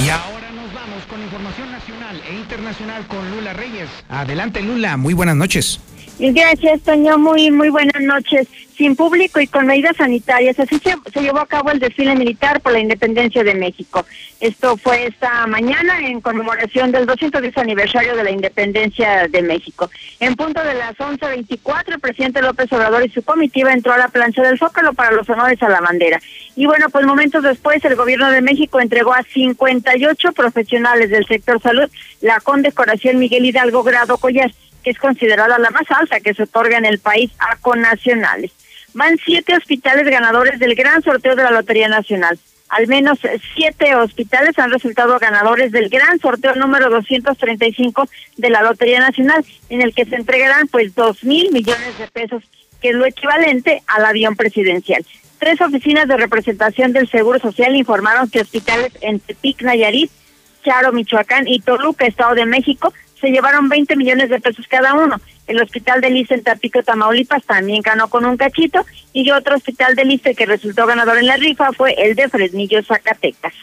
[0.00, 3.90] Y ahora nos vamos con información nacional e internacional con Lula Reyes.
[4.08, 5.80] Adelante Lula, muy buenas noches.
[6.30, 7.18] Gracias, Toño.
[7.18, 8.46] Muy, muy buenas noches.
[8.76, 12.60] Sin público y con medidas sanitarias, así se, se, llevó a cabo el desfile militar
[12.60, 14.06] por la independencia de México.
[14.40, 19.90] Esto fue esta mañana en conmemoración del 210 aniversario de la independencia de México.
[20.20, 24.08] En punto de las 11.24, el presidente López Obrador y su comitiva entró a la
[24.08, 26.20] plancha del Zócalo para los honores a la bandera.
[26.54, 31.60] Y bueno, pues momentos después, el gobierno de México entregó a 58 profesionales del sector
[31.60, 34.52] salud la condecoración Miguel Hidalgo Grado Collar
[34.82, 38.52] que es considerada la más alta que se otorga en el país a connacionales.
[38.94, 42.38] Van siete hospitales ganadores del gran sorteo de la Lotería Nacional.
[42.68, 43.18] Al menos
[43.54, 48.08] siete hospitales han resultado ganadores del gran sorteo número 235
[48.38, 52.42] de la Lotería Nacional, en el que se entregarán pues dos mil millones de pesos,
[52.80, 55.04] que es lo equivalente al avión presidencial.
[55.38, 60.10] Tres oficinas de representación del Seguro Social informaron que hospitales en Tepic, Nayarit,
[60.64, 65.18] Charo, Michoacán y Toluca, Estado de México, se llevaron 20 millones de pesos cada uno.
[65.46, 69.94] El hospital de Lice en Tapico, Tamaulipas también ganó con un cachito y otro hospital
[69.94, 73.54] de Lice que resultó ganador en la rifa fue el de Fresnillo, Zacatecas.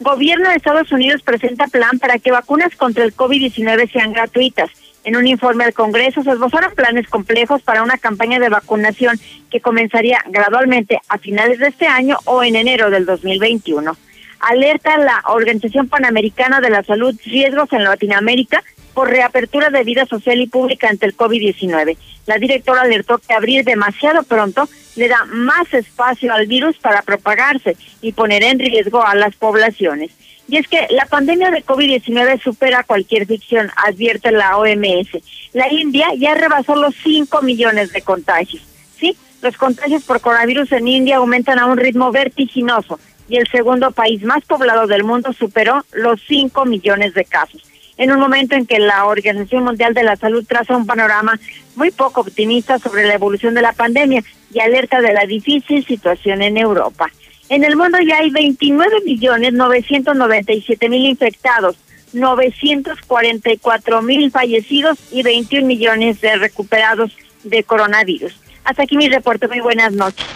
[0.00, 4.70] Gobierno de Estados Unidos presenta plan para que vacunas contra el COVID-19 sean gratuitas.
[5.04, 9.60] En un informe al Congreso se esbozaron planes complejos para una campaña de vacunación que
[9.60, 13.94] comenzaría gradualmente a finales de este año o en enero del 2021.
[14.40, 18.62] Alerta la Organización Panamericana de la Salud riesgos en Latinoamérica
[18.94, 21.96] por reapertura de vida social y pública ante el COVID-19.
[22.26, 27.76] La directora alertó que abrir demasiado pronto le da más espacio al virus para propagarse
[28.00, 30.10] y poner en riesgo a las poblaciones.
[30.48, 35.22] Y es que la pandemia de COVID-19 supera cualquier ficción, advierte la OMS.
[35.52, 38.62] La India ya rebasó los 5 millones de contagios.
[38.98, 43.92] Sí, los contagios por coronavirus en India aumentan a un ritmo vertiginoso y el segundo
[43.92, 47.71] país más poblado del mundo superó los 5 millones de casos
[48.02, 51.38] en un momento en que la Organización Mundial de la Salud traza un panorama
[51.76, 56.42] muy poco optimista sobre la evolución de la pandemia y alerta de la difícil situación
[56.42, 57.06] en Europa.
[57.48, 61.76] En el mundo ya hay 29 millones 997 mil infectados,
[62.12, 68.34] 944 mil fallecidos y 21 millones de recuperados de coronavirus.
[68.64, 69.46] Hasta aquí mi reporte.
[69.46, 70.26] Muy buenas noches.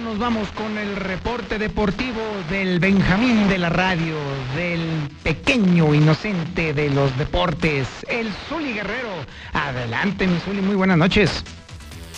[0.00, 2.20] Nos vamos con el reporte deportivo
[2.50, 4.16] del Benjamín de la radio,
[4.54, 4.80] del
[5.24, 9.10] pequeño inocente de los deportes, el Zuli Guerrero.
[9.52, 11.42] Adelante, mi Zuli, muy buenas noches.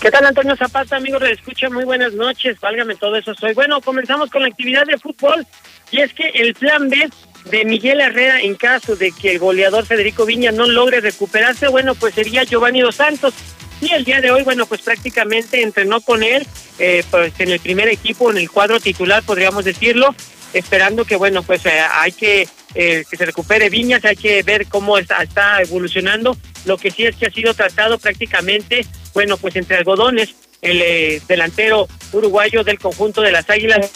[0.00, 1.70] ¿Qué tal, Antonio Zapata, amigos de Escucha?
[1.70, 3.54] Muy buenas noches, válgame todo eso soy.
[3.54, 5.46] Bueno, comenzamos con la actividad de fútbol
[5.90, 7.08] y es que el plan B
[7.46, 11.94] de Miguel Herrera en caso de que el goleador Federico Viña no logre recuperarse, bueno,
[11.94, 13.32] pues sería Giovanni Dos Santos.
[13.80, 16.46] Y el día de hoy, bueno, pues prácticamente entrenó con él,
[16.78, 20.14] eh, pues en el primer equipo, en el cuadro titular, podríamos decirlo,
[20.52, 24.66] esperando que, bueno, pues eh, hay que eh, que se recupere Viñas, hay que ver
[24.66, 26.36] cómo está, está evolucionando.
[26.66, 31.88] Lo que sí es que ha sido tratado prácticamente, bueno, pues entre algodones, el delantero
[32.12, 33.90] uruguayo del conjunto de las Águilas.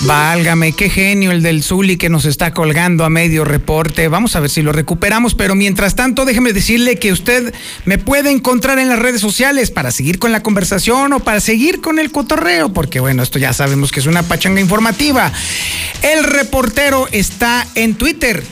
[0.00, 4.08] Válgame, qué genio el del Zuli que nos está colgando a medio reporte.
[4.08, 7.54] Vamos a ver si lo recuperamos, pero mientras tanto déjeme decirle que usted
[7.84, 11.80] me puede encontrar en las redes sociales para seguir con la conversación o para seguir
[11.80, 15.32] con el cotorreo, porque bueno, esto ya sabemos que es una pachanga informativa.
[16.02, 18.44] El reportero está en Twitter.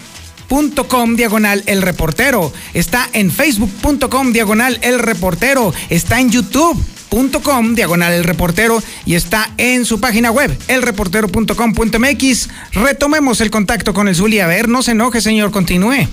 [1.17, 6.77] diagonal el reportero está en facebook.com diagonal el reportero está en youtube
[7.15, 12.49] facebook.com diagonal el reportero y está en su página web elreportero.com.mx.
[12.73, 14.41] Retomemos el contacto con el Zuli.
[14.41, 16.09] A ver, no se enoje, señor, continúe.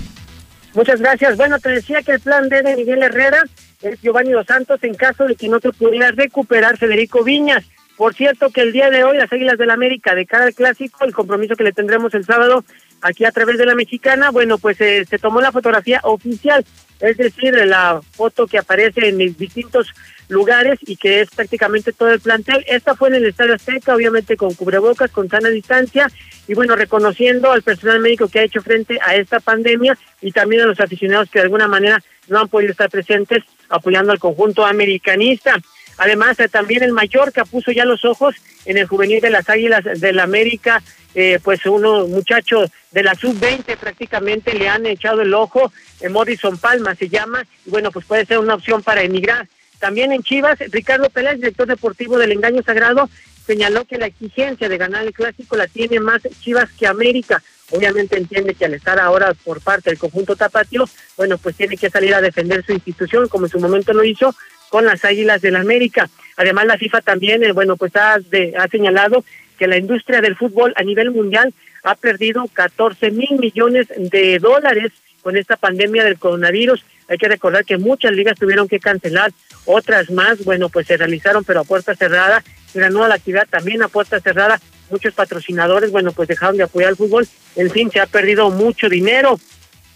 [0.74, 1.36] Muchas gracias.
[1.36, 3.42] Bueno, te decía que el plan B de Miguel Herrera
[3.82, 7.64] es Giovanni Dos Santos en caso de que no se pudiera recuperar Federico Viñas.
[7.96, 10.54] Por cierto que el día de hoy las Águilas del la América de cara al
[10.54, 12.64] clásico, el compromiso que le tendremos el sábado
[13.02, 16.64] aquí a través de la mexicana, bueno, pues eh, se tomó la fotografía oficial,
[17.00, 19.92] es decir, la foto que aparece en distintos
[20.28, 22.64] lugares y que es prácticamente todo el plantel.
[22.68, 26.10] Esta fue en el Estadio Azteca, obviamente con cubrebocas, con sana distancia
[26.48, 30.62] y bueno, reconociendo al personal médico que ha hecho frente a esta pandemia y también
[30.62, 34.64] a los aficionados que de alguna manera no han podido estar presentes apoyando al conjunto
[34.64, 35.56] americanista.
[35.98, 39.84] Además, eh, también el Mallorca puso ya los ojos en el juvenil de las Águilas
[40.00, 40.82] del la América,
[41.14, 46.56] eh, pues unos muchachos de la sub-20 prácticamente le han echado el ojo, eh, Morrison
[46.58, 49.46] Palma se llama, y bueno, pues puede ser una opción para emigrar.
[49.82, 53.10] También en Chivas, Ricardo Pérez, director deportivo del Engaño Sagrado,
[53.44, 57.42] señaló que la exigencia de ganar el clásico la tiene más Chivas que América.
[57.72, 61.90] Obviamente entiende que al estar ahora por parte del conjunto Tapatio, bueno, pues tiene que
[61.90, 64.36] salir a defender su institución, como en su momento lo hizo
[64.68, 66.08] con las Águilas del la América.
[66.36, 69.24] Además, la FIFA también, eh, bueno, pues ha, ha señalado
[69.62, 71.54] que la industria del fútbol a nivel mundial
[71.84, 74.90] ha perdido 14 mil millones de dólares
[75.20, 76.84] con esta pandemia del coronavirus.
[77.06, 79.30] Hay que recordar que muchas ligas tuvieron que cancelar,
[79.64, 82.42] otras más, bueno, pues se realizaron, pero a puerta cerrada.
[82.74, 84.60] Ganó la actividad también a puerta cerrada.
[84.90, 87.28] Muchos patrocinadores, bueno, pues dejaron de apoyar al fútbol.
[87.54, 89.38] En fin, se ha perdido mucho dinero.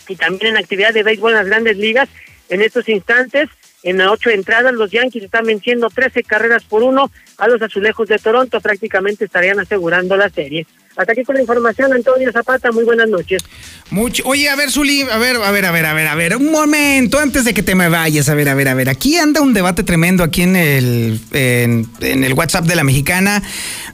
[0.06, 2.08] Y también en actividad de béisbol en las grandes ligas,
[2.50, 3.48] en estos instantes,
[3.86, 7.08] en ocho entradas, los Yankees están venciendo 13 carreras por uno
[7.38, 8.60] a los azulejos de Toronto.
[8.60, 10.66] Prácticamente estarían asegurando la serie.
[10.96, 12.72] Hasta aquí con la información, Antonio Zapata.
[12.72, 13.44] Muy buenas noches.
[13.90, 14.24] Mucho.
[14.26, 16.50] Oye, a ver, Zuli, a ver, a ver, a ver, a ver, a ver, un
[16.50, 18.28] momento antes de que te me vayas.
[18.28, 18.88] A ver, a ver, a ver.
[18.88, 23.40] Aquí anda un debate tremendo aquí en el, en, el WhatsApp de la mexicana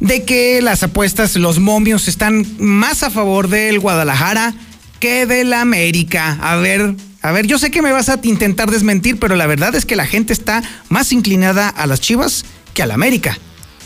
[0.01, 4.55] de que las apuestas, los momios están más a favor del Guadalajara
[5.01, 6.39] que del América.
[6.41, 9.75] A ver, a ver, yo sé que me vas a intentar desmentir, pero la verdad
[9.75, 12.45] es que la gente está más inclinada a las Chivas
[12.75, 13.39] que al América.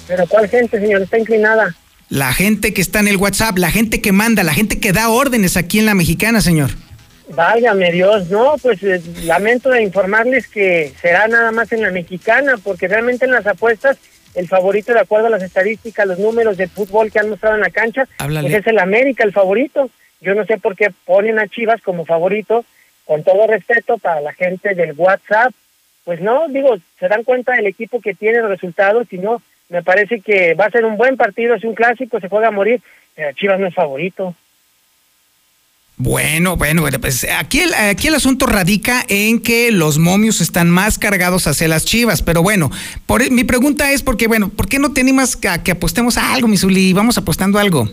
[0.09, 1.03] ¿Pero cuál gente, señor?
[1.03, 1.75] Está inclinada.
[2.09, 5.09] La gente que está en el WhatsApp, la gente que manda, la gente que da
[5.09, 6.71] órdenes aquí en la mexicana, señor.
[7.29, 12.55] Válgame Dios, no, pues eh, lamento de informarles que será nada más en la mexicana,
[12.63, 13.99] porque realmente en las apuestas
[14.37, 17.63] el favorito de acuerdo a las estadísticas, los números de fútbol que han mostrado en
[17.63, 19.91] la cancha, pues es el América el favorito.
[20.21, 22.65] Yo no sé por qué ponen a Chivas como favorito,
[23.07, 25.53] con todo respeto para la gente del WhatsApp.
[26.05, 29.83] Pues no, digo, se dan cuenta del equipo que tiene los resultados y no, me
[29.83, 32.81] parece que va a ser un buen partido, es un clásico, se juega a morir.
[33.35, 34.35] Chivas no es favorito.
[35.99, 40.69] Bueno, bueno, bueno, pues aquí el, aquí el asunto radica en que los momios están
[40.69, 42.71] más cargados hacia las chivas, pero bueno,
[43.07, 46.35] por, mi pregunta es porque, bueno, ¿por qué no te animas a que apostemos a
[46.35, 46.93] algo, Misuli?
[46.93, 47.89] Vamos apostando algo.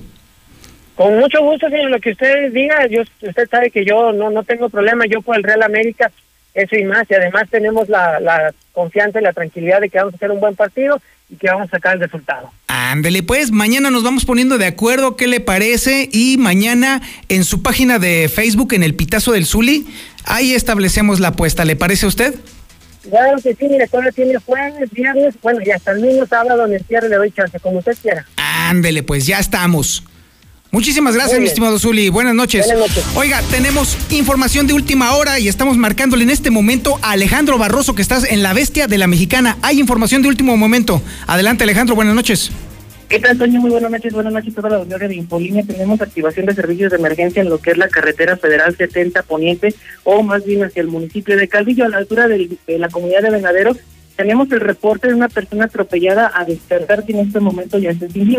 [0.95, 4.43] Con mucho gusto, señor, lo que usted diga, yo, usted sabe que yo no, no
[4.43, 6.11] tengo problema, yo por el Real América,
[6.53, 10.13] eso y más, y además tenemos la, la confianza y la tranquilidad de que vamos
[10.13, 12.51] a hacer un buen partido y que vamos a sacar el resultado.
[12.67, 17.63] Ándele, pues mañana nos vamos poniendo de acuerdo qué le parece y mañana en su
[17.63, 19.87] página de Facebook, en el Pitazo del Zuli,
[20.25, 21.65] ahí establecemos la apuesta.
[21.65, 22.35] ¿Le parece a usted?
[23.09, 26.73] Claro que sí, mire, todavía tiene jueves, viernes, bueno, y hasta el mismo sábado en
[26.73, 28.25] el cierre le doy chance, como usted quiera.
[28.37, 30.03] Ándele, pues ya estamos.
[30.73, 32.09] Muchísimas gracias, mi estimado Zuli.
[32.09, 32.65] Buenas noches.
[32.65, 33.05] Buenas noches.
[33.15, 37.93] Oiga, tenemos información de última hora y estamos marcándole en este momento a Alejandro Barroso,
[37.93, 39.55] que estás en la bestia de la mexicana.
[39.61, 40.99] Hay información de último momento.
[41.27, 42.49] Adelante, Alejandro, buenas noches.
[43.07, 43.61] ¿Qué tal, Toño?
[43.61, 44.13] Muy buenas noches.
[44.13, 45.63] Buenas noches a toda la audiencia de Infolínea.
[45.63, 49.75] Tenemos activación de servicios de emergencia en lo que es la carretera federal 70 Poniente,
[50.03, 53.29] o más bien hacia el municipio de Calvillo, a la altura de la comunidad de
[53.29, 53.77] Venadero.
[54.15, 58.07] Tenemos el reporte de una persona atropellada a despertar que en este momento ya está
[58.09, 58.37] sin.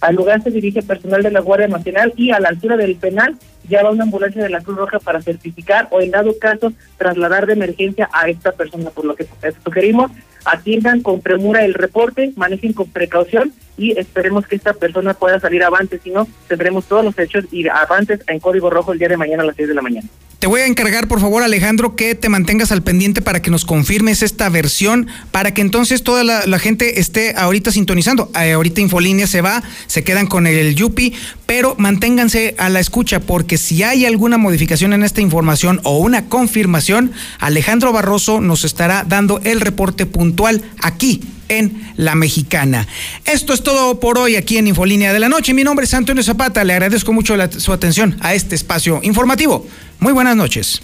[0.00, 3.36] Al lugar se dirige personal de la Guardia Nacional y a la altura del penal
[3.68, 7.46] ya va una ambulancia de la Cruz Roja para certificar o en dado caso trasladar
[7.46, 9.26] de emergencia a esta persona, por lo que
[9.64, 10.10] sugerimos
[10.44, 15.64] atiendan con premura el reporte, manejen con precaución y esperemos que esta persona pueda salir
[15.64, 19.16] avante, si no tendremos todos los hechos y avances en código rojo el día de
[19.16, 20.08] mañana a las 6 de la mañana.
[20.44, 23.64] Te voy a encargar, por favor, Alejandro, que te mantengas al pendiente para que nos
[23.64, 28.30] confirmes esta versión, para que entonces toda la, gente esté ahorita sintonizando.
[28.38, 31.14] Eh, ahorita Infolínea se va, se quedan con el Yupi,
[31.46, 36.26] pero manténganse a la escucha, porque si hay alguna modificación en esta información o una
[36.26, 41.22] confirmación, Alejandro Barroso nos estará dando el reporte puntual aquí
[41.58, 42.86] en La Mexicana.
[43.24, 45.54] Esto es todo por hoy aquí en Infolínea de la Noche.
[45.54, 46.64] Mi nombre es Antonio Zapata.
[46.64, 49.66] Le agradezco mucho su atención a este espacio informativo.
[50.00, 50.82] Muy buenas noches.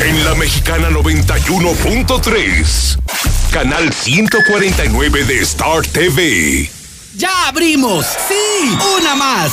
[0.00, 2.98] En la mexicana 91.3.
[3.50, 6.68] Canal 149 de Star TV.
[7.16, 8.04] ¡Ya abrimos!
[8.28, 8.34] ¡Sí!
[8.98, 9.52] ¡Una más!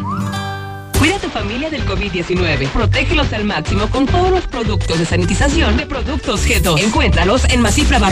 [1.01, 2.69] Cuida a tu familia del COVID-19.
[2.69, 6.79] Protégelos al máximo con todos los productos de sanitización de Productos G2.
[6.79, 8.09] Encuéntralos en Masifra Barro